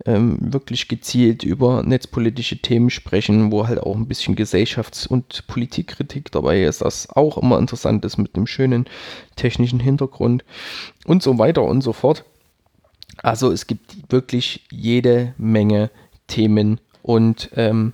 ähm, 0.05 0.37
wirklich 0.39 0.87
gezielt 0.87 1.43
über 1.43 1.83
netzpolitische 1.83 2.59
Themen 2.59 2.89
sprechen, 2.89 3.51
wo 3.51 3.67
halt 3.67 3.81
auch 3.81 3.97
ein 3.97 4.07
bisschen 4.07 4.37
Gesellschafts- 4.37 5.05
und 5.05 5.45
Politikkritik 5.47 6.31
dabei 6.31 6.63
ist, 6.63 6.79
das 6.79 7.09
auch 7.09 7.37
immer 7.37 7.59
interessant 7.59 8.05
ist 8.05 8.15
mit 8.15 8.37
einem 8.37 8.47
schönen 8.47 8.85
technischen 9.35 9.81
Hintergrund 9.81 10.45
und 11.05 11.21
so 11.21 11.37
weiter 11.37 11.63
und 11.63 11.81
so 11.81 11.91
fort. 11.91 12.23
Also 13.23 13.51
es 13.51 13.67
gibt 13.67 14.11
wirklich 14.11 14.65
jede 14.71 15.33
Menge 15.37 15.89
Themen 16.27 16.79
und 17.01 17.49
ähm, 17.55 17.93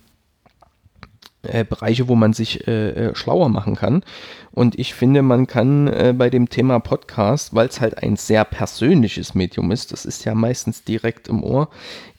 äh, 1.43 1.65
Bereiche, 1.65 2.07
wo 2.07 2.15
man 2.15 2.33
sich 2.33 2.67
äh, 2.67 2.89
äh, 2.89 3.15
schlauer 3.15 3.49
machen 3.49 3.75
kann. 3.75 4.03
Und 4.51 4.79
ich 4.79 4.93
finde, 4.93 5.21
man 5.21 5.45
kann 5.47 5.87
äh, 5.87 6.13
bei 6.17 6.29
dem 6.29 6.49
Thema 6.49 6.79
Podcast, 6.79 7.53
weil 7.53 7.67
es 7.67 7.81
halt 7.81 8.01
ein 8.01 8.15
sehr 8.15 8.45
persönliches 8.45 9.35
Medium 9.35 9.71
ist, 9.71 9.91
das 9.91 10.05
ist 10.05 10.25
ja 10.25 10.35
meistens 10.35 10.83
direkt 10.83 11.27
im 11.27 11.43
Ohr, 11.43 11.69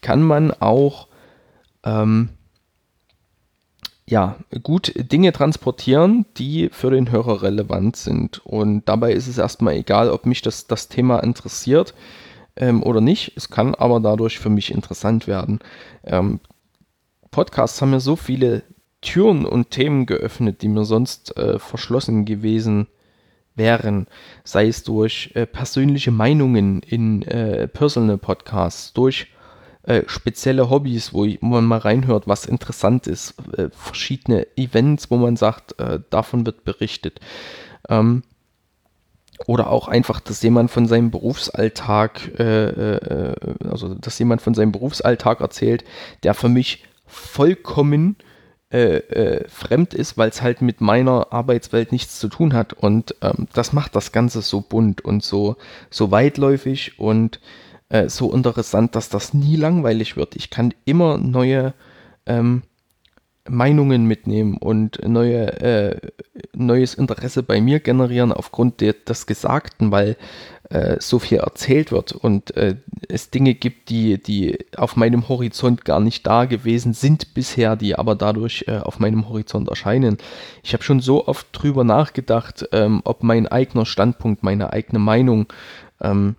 kann 0.03 0.23
man 0.23 0.51
auch 0.53 1.09
ähm, 1.85 2.31
ja, 4.07 4.37
gut 4.63 4.93
Dinge 4.95 5.33
transportieren, 5.33 6.27
die 6.37 6.69
für 6.71 6.91
den 6.91 7.11
Hörer 7.11 7.43
relevant 7.43 7.97
sind. 7.97 8.45
Und 8.45 8.85
dabei 8.87 9.13
ist 9.13 9.29
es 9.29 9.39
erstmal 9.39 9.75
egal, 9.75 10.11
ob 10.11 10.27
mich 10.27 10.43
das, 10.43 10.67
das 10.67 10.89
Thema 10.89 11.21
interessiert 11.21 11.95
ähm, 12.57 12.83
oder 12.83 13.01
nicht. 13.01 13.33
Es 13.37 13.51
kann 13.51 13.75
aber 13.75 14.01
dadurch 14.01 14.39
für 14.39 14.51
mich 14.51 14.73
interessant 14.73 15.27
werden. 15.27 15.61
Ähm, 16.05 16.41
Podcasts 17.31 17.81
haben 17.81 17.91
mir 17.91 18.01
so 18.01 18.17
viele 18.17 18.63
Türen 19.01 19.45
und 19.45 19.71
Themen 19.71 20.07
geöffnet, 20.07 20.63
die 20.63 20.69
mir 20.69 20.85
sonst 20.85 21.37
äh, 21.37 21.59
verschlossen 21.59 22.25
gewesen 22.25 22.87
wären. 23.55 24.07
Sei 24.45 24.69
es 24.69 24.83
durch 24.83 25.31
äh, 25.35 25.47
persönliche 25.47 26.11
Meinungen 26.11 26.81
in 26.83 27.23
äh, 27.23 27.69
Personal 27.69 28.19
Podcasts, 28.19 28.93
durch 28.93 29.29
äh, 29.83 30.03
spezielle 30.07 30.71
Hobbys, 30.71 31.13
wo, 31.13 31.25
ich, 31.25 31.41
wo, 31.43 31.47
man 31.47 31.65
mal 31.65 31.79
reinhört, 31.79 32.27
was 32.27 32.47
interessant 32.47 33.07
ist, 33.07 33.35
äh, 33.57 33.69
verschiedene 33.71 34.47
Events, 34.57 35.11
wo 35.11 35.17
man 35.17 35.37
sagt, 35.37 35.79
äh, 35.79 36.01
davon 36.11 36.47
wird 36.47 36.65
berichtet. 36.65 37.21
Ähm, 37.89 38.23
oder 39.47 39.71
auch 39.71 39.89
einfach, 39.89 40.21
dass 40.21 40.43
jemand 40.43 40.71
von 40.71 40.87
seinem 40.87 41.11
Berufsalltag, 41.11 42.39
äh, 42.39 42.69
äh, 42.69 43.35
also 43.69 43.95
dass 43.95 44.19
jemand 44.19 44.43
von 44.43 44.55
seinem 44.55 44.73
Berufsalltag 44.73 45.41
erzählt, 45.41 45.85
der 46.23 46.35
für 46.35 46.49
mich 46.49 46.85
vollkommen 47.07 48.17
äh, 48.73 48.97
äh 48.97 49.49
fremd 49.49 49.95
ist, 49.95 50.17
weil 50.17 50.31
es 50.31 50.43
halt 50.43 50.63
mit 50.63 50.81
meiner 50.81 51.33
Arbeitswelt 51.33 51.93
nichts 51.93 52.19
zu 52.19 52.29
tun 52.29 52.55
hat. 52.55 52.73
Und 52.73 53.15
ähm, 53.21 53.49
das 53.53 53.73
macht 53.73 53.95
das 53.95 54.13
Ganze 54.13 54.41
so 54.41 54.63
bunt 54.63 55.03
und 55.03 55.23
so, 55.23 55.57
so 55.91 56.11
weitläufig 56.11 56.99
und 56.99 57.41
äh, 57.91 58.09
so 58.09 58.33
interessant, 58.33 58.97
dass 58.97 59.09
das 59.09 59.35
nie 59.35 59.57
langweilig 59.57 60.17
wird. 60.17 60.37
Ich 60.37 60.51
kann 60.51 60.73
immer 60.85 61.19
neue 61.19 61.75
ähm, 62.27 62.63
Meinungen 63.49 64.07
mitnehmen 64.07 64.57
und 64.57 65.07
neue, 65.07 65.61
äh, 65.61 66.01
neues 66.57 66.95
Interesse 66.95 67.43
bei 67.43 67.61
mir 67.61 67.81
generieren 67.81 68.33
aufgrund 68.33 68.81
des 68.81 69.27
Gesagten, 69.27 69.91
weil 69.91 70.17
äh, 70.71 70.97
so 70.99 71.19
viel 71.19 71.39
erzählt 71.39 71.93
wird 71.93 72.13
und 72.13 72.57
äh, 72.57 72.77
es 73.09 73.31
Dinge 73.31 73.55
gibt, 73.55 73.91
die, 73.91 74.23
die 74.23 74.59
auf 74.77 74.97
meinem 74.97 75.29
Horizont 75.29 75.85
gar 75.85 76.01
nicht 76.01 76.27
da 76.27 76.47
gewesen 76.47 76.95
sind 76.95 77.35
bisher, 77.35 77.77
die 77.77 77.97
aber 77.97 78.15
dadurch 78.15 78.65
äh, 78.67 78.79
auf 78.79 78.99
meinem 78.99 79.29
Horizont 79.29 79.69
erscheinen. 79.69 80.19
Ich 80.63 80.73
habe 80.73 80.83
schon 80.83 81.01
so 81.01 81.27
oft 81.29 81.49
drüber 81.53 81.85
nachgedacht, 81.85 82.67
ähm, 82.73 83.03
ob 83.05 83.23
mein 83.23 83.47
eigener 83.47 83.85
Standpunkt, 83.85 84.43
meine 84.43 84.73
eigene 84.73 84.99
Meinung 84.99 85.47
ähm, 86.01 86.37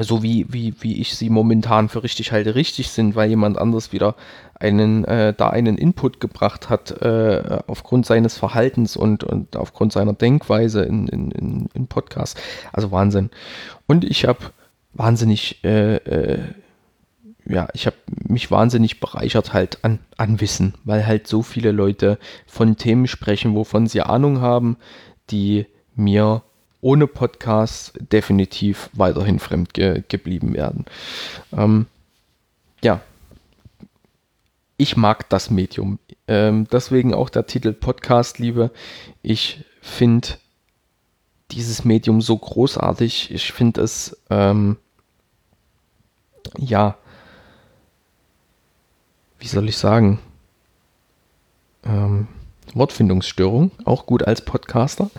so 0.00 0.22
wie, 0.22 0.46
wie, 0.52 0.74
wie 0.80 1.00
ich 1.00 1.16
sie 1.16 1.30
momentan 1.30 1.88
für 1.88 2.02
richtig 2.02 2.32
halte, 2.32 2.54
richtig 2.54 2.88
sind, 2.90 3.14
weil 3.14 3.30
jemand 3.30 3.58
anders 3.58 3.92
wieder 3.92 4.16
einen, 4.58 5.04
äh, 5.04 5.34
da 5.34 5.50
einen 5.50 5.78
Input 5.78 6.20
gebracht 6.20 6.68
hat, 6.68 7.02
äh, 7.02 7.60
aufgrund 7.66 8.06
seines 8.06 8.36
Verhaltens 8.36 8.96
und, 8.96 9.24
und 9.24 9.56
aufgrund 9.56 9.92
seiner 9.92 10.12
Denkweise 10.12 10.82
in, 10.82 11.08
in, 11.08 11.30
in, 11.30 11.68
in 11.74 11.86
Podcasts. 11.86 12.40
Also 12.72 12.90
Wahnsinn. 12.90 13.30
Und 13.86 14.04
ich 14.04 14.24
habe 14.24 14.40
wahnsinnig, 14.92 15.62
äh, 15.64 15.96
äh, 15.96 16.38
ja, 17.46 17.68
ich 17.74 17.86
habe 17.86 17.96
mich 18.26 18.50
wahnsinnig 18.50 19.00
bereichert 19.00 19.52
halt 19.52 19.84
an, 19.84 19.98
an 20.16 20.40
Wissen, 20.40 20.74
weil 20.84 21.06
halt 21.06 21.26
so 21.26 21.42
viele 21.42 21.72
Leute 21.72 22.18
von 22.46 22.76
Themen 22.76 23.06
sprechen, 23.06 23.54
wovon 23.54 23.86
sie 23.86 24.02
Ahnung 24.02 24.40
haben, 24.40 24.76
die 25.30 25.66
mir 25.94 26.42
ohne 26.84 27.06
Podcast 27.06 27.94
definitiv 28.12 28.90
weiterhin 28.92 29.38
fremd 29.38 29.72
ge 29.72 30.02
geblieben 30.06 30.52
werden. 30.52 30.84
Ähm, 31.56 31.86
ja, 32.82 33.00
ich 34.76 34.94
mag 34.94 35.26
das 35.30 35.48
Medium. 35.48 35.98
Ähm, 36.28 36.68
deswegen 36.70 37.14
auch 37.14 37.30
der 37.30 37.46
Titel 37.46 37.72
Podcast 37.72 38.38
Liebe. 38.38 38.70
Ich 39.22 39.64
finde 39.80 40.28
dieses 41.52 41.86
Medium 41.86 42.20
so 42.20 42.36
großartig. 42.36 43.30
Ich 43.30 43.52
finde 43.52 43.80
es, 43.80 44.18
ähm, 44.28 44.76
ja, 46.58 46.98
wie 49.38 49.48
soll 49.48 49.70
ich 49.70 49.78
sagen? 49.78 50.18
Ähm, 51.82 52.28
Wortfindungsstörung, 52.72 53.70
auch 53.84 54.06
gut 54.06 54.22
als 54.24 54.42
Podcaster. 54.42 55.10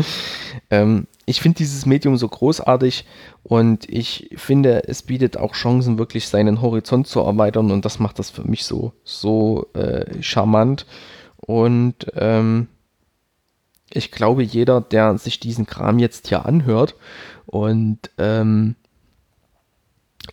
ähm, 0.70 1.06
ich 1.26 1.40
finde 1.40 1.58
dieses 1.58 1.86
Medium 1.86 2.16
so 2.16 2.28
großartig 2.28 3.04
und 3.42 3.88
ich 3.88 4.30
finde, 4.36 4.88
es 4.88 5.02
bietet 5.02 5.36
auch 5.36 5.54
Chancen, 5.54 5.98
wirklich 5.98 6.28
seinen 6.28 6.62
Horizont 6.62 7.06
zu 7.06 7.20
erweitern 7.20 7.70
und 7.70 7.84
das 7.84 7.98
macht 7.98 8.18
das 8.18 8.30
für 8.30 8.42
mich 8.42 8.64
so, 8.64 8.92
so 9.04 9.66
äh, 9.74 10.22
charmant. 10.22 10.86
Und 11.36 12.06
ähm, 12.14 12.68
ich 13.92 14.10
glaube, 14.10 14.42
jeder, 14.42 14.80
der 14.80 15.18
sich 15.18 15.40
diesen 15.40 15.66
Kram 15.66 15.98
jetzt 15.98 16.28
hier 16.28 16.46
anhört 16.46 16.94
und 17.46 17.98
ähm, 18.18 18.76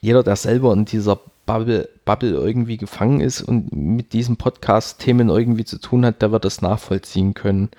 jeder, 0.02 0.24
der 0.24 0.36
selber 0.36 0.74
in 0.74 0.86
dieser 0.86 1.20
Bubble, 1.46 1.90
Bubble 2.08 2.32
irgendwie 2.32 2.78
gefangen 2.78 3.20
ist 3.20 3.42
und 3.42 3.76
mit 3.76 4.14
diesen 4.14 4.38
Podcast-Themen 4.38 5.28
irgendwie 5.28 5.66
zu 5.66 5.78
tun 5.78 6.06
hat, 6.06 6.22
der 6.22 6.32
wird 6.32 6.46
das 6.46 6.62
nachvollziehen 6.62 7.34
können. 7.34 7.70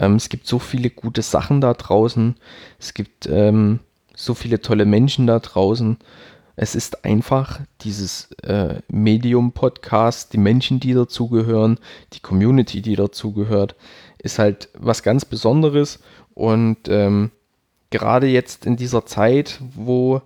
Ähm, 0.00 0.16
es 0.16 0.28
gibt 0.28 0.48
so 0.48 0.58
viele 0.58 0.90
gute 0.90 1.22
Sachen 1.22 1.60
da 1.60 1.72
draußen. 1.72 2.34
Es 2.80 2.92
gibt 2.92 3.26
ähm, 3.26 3.78
so 4.16 4.34
viele 4.34 4.60
tolle 4.60 4.84
Menschen 4.84 5.28
da 5.28 5.38
draußen. 5.38 5.96
Es 6.56 6.74
ist 6.74 7.04
einfach 7.04 7.60
dieses 7.82 8.32
äh, 8.42 8.80
Medium-Podcast, 8.88 10.32
die 10.32 10.38
Menschen, 10.38 10.80
die 10.80 10.92
dazugehören, 10.92 11.78
die 12.14 12.20
Community, 12.20 12.82
die 12.82 12.96
dazugehört, 12.96 13.76
ist 14.18 14.40
halt 14.40 14.70
was 14.74 15.04
ganz 15.04 15.24
Besonderes. 15.24 16.00
Und 16.34 16.88
ähm, 16.88 17.30
gerade 17.90 18.26
jetzt 18.26 18.66
in 18.66 18.76
dieser 18.76 19.06
Zeit, 19.06 19.60
wo 19.74 20.20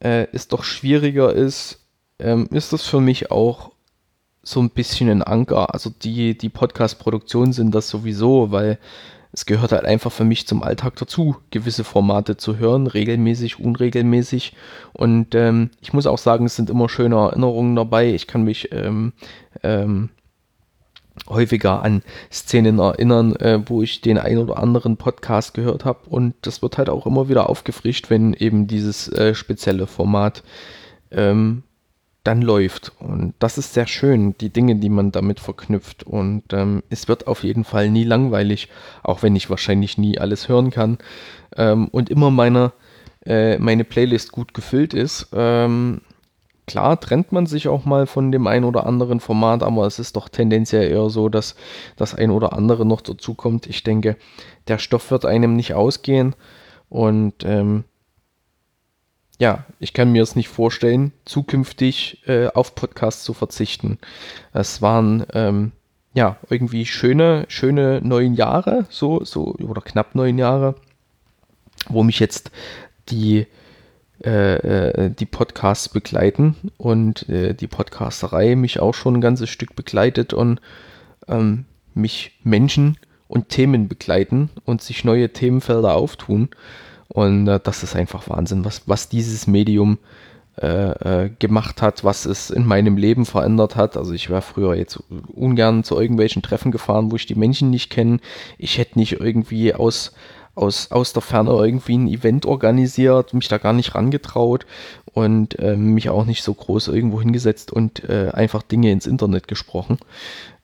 äh, 0.00 0.26
es 0.32 0.48
doch 0.48 0.64
schwieriger 0.64 1.32
ist, 1.32 1.83
ähm, 2.18 2.48
ist 2.50 2.72
das 2.72 2.82
für 2.82 3.00
mich 3.00 3.30
auch 3.30 3.72
so 4.42 4.60
ein 4.60 4.70
bisschen 4.70 5.08
ein 5.08 5.22
Anker. 5.22 5.72
Also 5.72 5.90
die, 5.90 6.36
die 6.36 6.48
Podcast-Produktionen 6.48 7.52
sind 7.52 7.74
das 7.74 7.88
sowieso, 7.88 8.50
weil 8.50 8.78
es 9.32 9.46
gehört 9.46 9.72
halt 9.72 9.84
einfach 9.84 10.12
für 10.12 10.24
mich 10.24 10.46
zum 10.46 10.62
Alltag 10.62 10.94
dazu, 10.96 11.36
gewisse 11.50 11.82
Formate 11.82 12.36
zu 12.36 12.56
hören, 12.58 12.86
regelmäßig, 12.86 13.58
unregelmäßig. 13.58 14.54
Und 14.92 15.34
ähm, 15.34 15.70
ich 15.80 15.92
muss 15.92 16.06
auch 16.06 16.18
sagen, 16.18 16.46
es 16.46 16.54
sind 16.54 16.70
immer 16.70 16.88
schöne 16.88 17.16
Erinnerungen 17.16 17.74
dabei. 17.74 18.14
Ich 18.14 18.28
kann 18.28 18.44
mich 18.44 18.70
ähm, 18.70 19.12
ähm, 19.64 20.10
häufiger 21.28 21.82
an 21.82 22.02
Szenen 22.30 22.78
erinnern, 22.78 23.34
äh, 23.36 23.60
wo 23.66 23.82
ich 23.82 24.02
den 24.02 24.18
ein 24.18 24.38
oder 24.38 24.58
anderen 24.58 24.98
Podcast 24.98 25.54
gehört 25.54 25.84
habe. 25.84 26.08
Und 26.08 26.34
das 26.42 26.62
wird 26.62 26.78
halt 26.78 26.88
auch 26.88 27.04
immer 27.04 27.28
wieder 27.28 27.50
aufgefrischt, 27.50 28.10
wenn 28.10 28.34
eben 28.34 28.68
dieses 28.68 29.08
äh, 29.08 29.34
spezielle 29.34 29.88
Format 29.88 30.44
ähm, 31.10 31.64
dann 32.24 32.42
läuft. 32.42 32.92
Und 32.98 33.34
das 33.38 33.58
ist 33.58 33.74
sehr 33.74 33.86
schön, 33.86 34.36
die 34.38 34.50
Dinge, 34.50 34.76
die 34.76 34.88
man 34.88 35.12
damit 35.12 35.40
verknüpft. 35.40 36.02
Und 36.02 36.44
ähm, 36.52 36.82
es 36.90 37.06
wird 37.06 37.26
auf 37.26 37.44
jeden 37.44 37.64
Fall 37.64 37.90
nie 37.90 38.04
langweilig, 38.04 38.68
auch 39.02 39.22
wenn 39.22 39.36
ich 39.36 39.50
wahrscheinlich 39.50 39.98
nie 39.98 40.18
alles 40.18 40.48
hören 40.48 40.70
kann. 40.70 40.98
Ähm, 41.56 41.88
und 41.88 42.10
immer 42.10 42.30
meine, 42.30 42.72
äh, 43.24 43.58
meine 43.58 43.84
Playlist 43.84 44.32
gut 44.32 44.54
gefüllt 44.54 44.94
ist. 44.94 45.28
Ähm, 45.32 46.00
Klar 46.66 46.98
trennt 46.98 47.30
man 47.30 47.44
sich 47.44 47.68
auch 47.68 47.84
mal 47.84 48.06
von 48.06 48.32
dem 48.32 48.46
ein 48.46 48.64
oder 48.64 48.86
anderen 48.86 49.20
Format, 49.20 49.62
aber 49.62 49.86
es 49.86 49.98
ist 49.98 50.16
doch 50.16 50.30
tendenziell 50.30 50.90
eher 50.90 51.10
so, 51.10 51.28
dass 51.28 51.56
das 51.96 52.14
ein 52.14 52.30
oder 52.30 52.54
andere 52.54 52.86
noch 52.86 53.02
dazu 53.02 53.34
kommt. 53.34 53.66
Ich 53.66 53.82
denke, 53.82 54.16
der 54.66 54.78
Stoff 54.78 55.10
wird 55.10 55.26
einem 55.26 55.56
nicht 55.56 55.74
ausgehen 55.74 56.34
und 56.88 57.34
ähm, 57.44 57.84
ja, 59.38 59.64
ich 59.80 59.92
kann 59.92 60.12
mir 60.12 60.22
es 60.22 60.36
nicht 60.36 60.48
vorstellen, 60.48 61.12
zukünftig 61.24 62.22
äh, 62.26 62.48
auf 62.48 62.74
Podcasts 62.74 63.24
zu 63.24 63.34
verzichten. 63.34 63.98
Es 64.52 64.80
waren 64.80 65.26
ähm, 65.32 65.72
ja 66.14 66.36
irgendwie 66.48 66.86
schöne, 66.86 67.44
schöne 67.48 68.00
neun 68.02 68.34
Jahre, 68.34 68.86
so, 68.90 69.24
so 69.24 69.54
oder 69.54 69.82
knapp 69.82 70.14
neun 70.14 70.38
Jahre, 70.38 70.76
wo 71.88 72.02
mich 72.02 72.20
jetzt 72.20 72.50
die 73.08 73.46
äh, 74.24 74.54
äh, 74.56 75.10
die 75.10 75.26
Podcasts 75.26 75.88
begleiten 75.88 76.54
und 76.78 77.28
äh, 77.28 77.52
die 77.52 77.66
Podcasterei 77.66 78.54
mich 78.54 78.78
auch 78.78 78.94
schon 78.94 79.16
ein 79.16 79.20
ganzes 79.20 79.50
Stück 79.50 79.74
begleitet 79.74 80.32
und 80.32 80.60
ähm, 81.26 81.66
mich 81.94 82.38
Menschen 82.44 82.96
und 83.26 83.48
Themen 83.48 83.88
begleiten 83.88 84.50
und 84.64 84.80
sich 84.80 85.04
neue 85.04 85.30
Themenfelder 85.30 85.94
auftun. 85.94 86.48
Und 87.08 87.48
äh, 87.48 87.60
das 87.62 87.82
ist 87.82 87.96
einfach 87.96 88.28
Wahnsinn, 88.28 88.64
was, 88.64 88.82
was 88.86 89.08
dieses 89.08 89.46
Medium 89.46 89.98
äh, 90.60 91.24
äh, 91.24 91.30
gemacht 91.38 91.82
hat, 91.82 92.04
was 92.04 92.26
es 92.26 92.50
in 92.50 92.64
meinem 92.64 92.96
Leben 92.96 93.26
verändert 93.26 93.76
hat. 93.76 93.96
Also 93.96 94.12
ich 94.12 94.30
wäre 94.30 94.42
früher 94.42 94.74
jetzt 94.74 95.02
ungern 95.34 95.84
zu 95.84 95.98
irgendwelchen 95.98 96.42
Treffen 96.42 96.70
gefahren, 96.70 97.10
wo 97.10 97.16
ich 97.16 97.26
die 97.26 97.34
Menschen 97.34 97.70
nicht 97.70 97.90
kenne. 97.90 98.20
Ich 98.58 98.78
hätte 98.78 98.98
nicht 98.98 99.20
irgendwie 99.20 99.74
aus 99.74 100.12
aus, 100.54 100.90
aus 100.90 101.12
der 101.12 101.22
Ferne 101.22 101.50
irgendwie 101.50 101.96
ein 101.98 102.08
Event 102.08 102.46
organisiert, 102.46 103.34
mich 103.34 103.48
da 103.48 103.58
gar 103.58 103.72
nicht 103.72 103.94
rangetraut 103.94 104.66
und 105.12 105.58
äh, 105.58 105.76
mich 105.76 106.08
auch 106.10 106.24
nicht 106.24 106.42
so 106.42 106.54
groß 106.54 106.88
irgendwo 106.88 107.20
hingesetzt 107.20 107.72
und 107.72 108.08
äh, 108.08 108.30
einfach 108.32 108.62
Dinge 108.62 108.90
ins 108.90 109.06
Internet 109.06 109.48
gesprochen. 109.48 109.98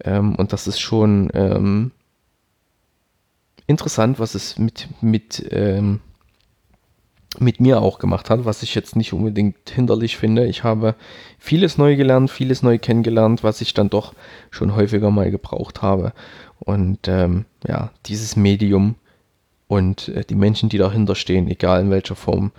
Ähm, 0.05 0.35
und 0.37 0.53
das 0.53 0.67
ist 0.67 0.81
schon 0.81 1.31
ähm, 1.35 1.91
interessant, 3.67 4.19
was 4.19 4.35
es 4.35 4.59
mit, 4.59 4.89
mit, 5.01 5.45
ähm, 5.51 6.01
mit 7.39 7.61
mir 7.61 7.81
auch 7.81 7.99
gemacht 7.99 8.29
hat, 8.29 8.45
was 8.45 8.63
ich 8.63 8.75
jetzt 8.75 8.97
nicht 8.97 9.13
unbedingt 9.13 9.71
hinderlich 9.71 10.17
finde. 10.17 10.47
Ich 10.47 10.65
habe 10.65 10.97
vieles 11.39 11.79
neu 11.79 11.97
gelernt, 11.97 12.31
vieles 12.31 12.63
neu 12.63 12.79
kennengelernt, 12.79 13.45
was 13.45 13.61
ich 13.61 13.73
dann 13.73 13.89
doch 13.89 14.15
schon 14.51 14.75
häufiger 14.75 15.11
mal 15.11 15.31
gebraucht 15.31 15.81
habe. 15.81 16.13
Und 16.59 17.07
ähm, 17.07 17.45
ja, 17.67 17.91
dieses 18.07 18.35
Medium 18.37 18.97
und 19.69 20.09
äh, 20.09 20.25
die 20.25 20.35
Menschen, 20.35 20.69
die 20.69 20.79
dahinter 20.79 21.15
stehen, 21.15 21.49
egal 21.49 21.81
in 21.83 21.91
welcher 21.91 22.17
Form, 22.17 22.51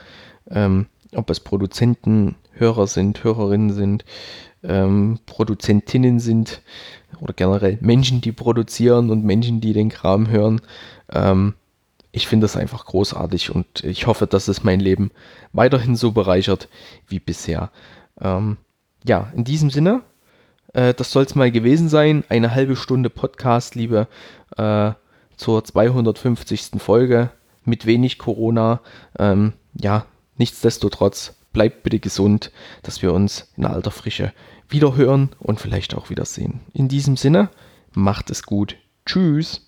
ähm, 0.49 0.88
ob 1.13 1.29
es 1.29 1.41
Produzenten, 1.41 2.36
Hörer 2.53 2.88
sind, 2.88 3.23
Hörerinnen 3.23 3.73
sind, 3.73 4.05
ähm, 4.63 5.19
Produzentinnen 5.25 6.19
sind 6.19 6.62
oder 7.19 7.34
generell 7.34 7.77
Menschen, 7.81 8.21
die 8.21 8.31
produzieren 8.31 9.10
und 9.10 9.25
Menschen, 9.25 9.60
die 9.60 9.73
den 9.73 9.89
Kram 9.89 10.29
hören. 10.29 10.62
Ähm, 11.12 11.55
ich 12.12 12.28
finde 12.28 12.45
das 12.45 12.58
einfach 12.58 12.86
großartig 12.86 13.54
und 13.54 13.84
ich 13.84 14.08
hoffe, 14.08 14.28
dass 14.28 14.47
es 14.47 14.63
mein 14.63 14.80
Leben 14.80 15.12
weiterhin 15.54 15.95
so 15.95 16.12
bereichert 16.12 16.67
wie 17.08 17.19
bisher. 17.19 17.71
Ähm, 18.19 18.58
ja, 19.04 19.32
in 19.36 19.43
diesem 19.43 19.69
Sinne, 19.69 20.02
äh, 20.74 20.93
das 20.93 21.12
soll 21.12 21.24
es 21.24 21.36
mal 21.36 21.52
gewesen 21.52 21.89
sein. 21.89 22.24
Eine 22.30 22.54
halbe 22.54 22.76
Stunde 22.76 23.10
Podcast, 23.10 23.76
liebe 23.76 24.08
äh, 24.58 24.91
zur 25.38 25.63
250. 25.63 26.71
Folge 26.78 27.32
mit 27.63 27.86
wenig 27.86 28.17
Corona. 28.17 28.82
Ähm, 29.17 29.54
ja, 29.74 30.06
nichtsdestotrotz 30.38 31.36
bleibt 31.54 31.84
bitte 31.84 32.00
gesund, 32.00 32.52
dass 32.84 33.02
wir 33.02 33.13
uns 33.13 33.52
in 33.58 33.65
alter 33.65 33.91
Frische 33.91 34.34
wiederhören 34.69 35.30
und 35.39 35.60
vielleicht 35.60 35.95
auch 35.95 36.10
wiedersehen. 36.10 36.62
In 36.74 36.88
diesem 36.88 37.17
Sinne, 37.17 37.50
macht 37.93 38.30
es 38.30 38.43
gut. 38.43 38.78
Tschüss. 39.06 39.67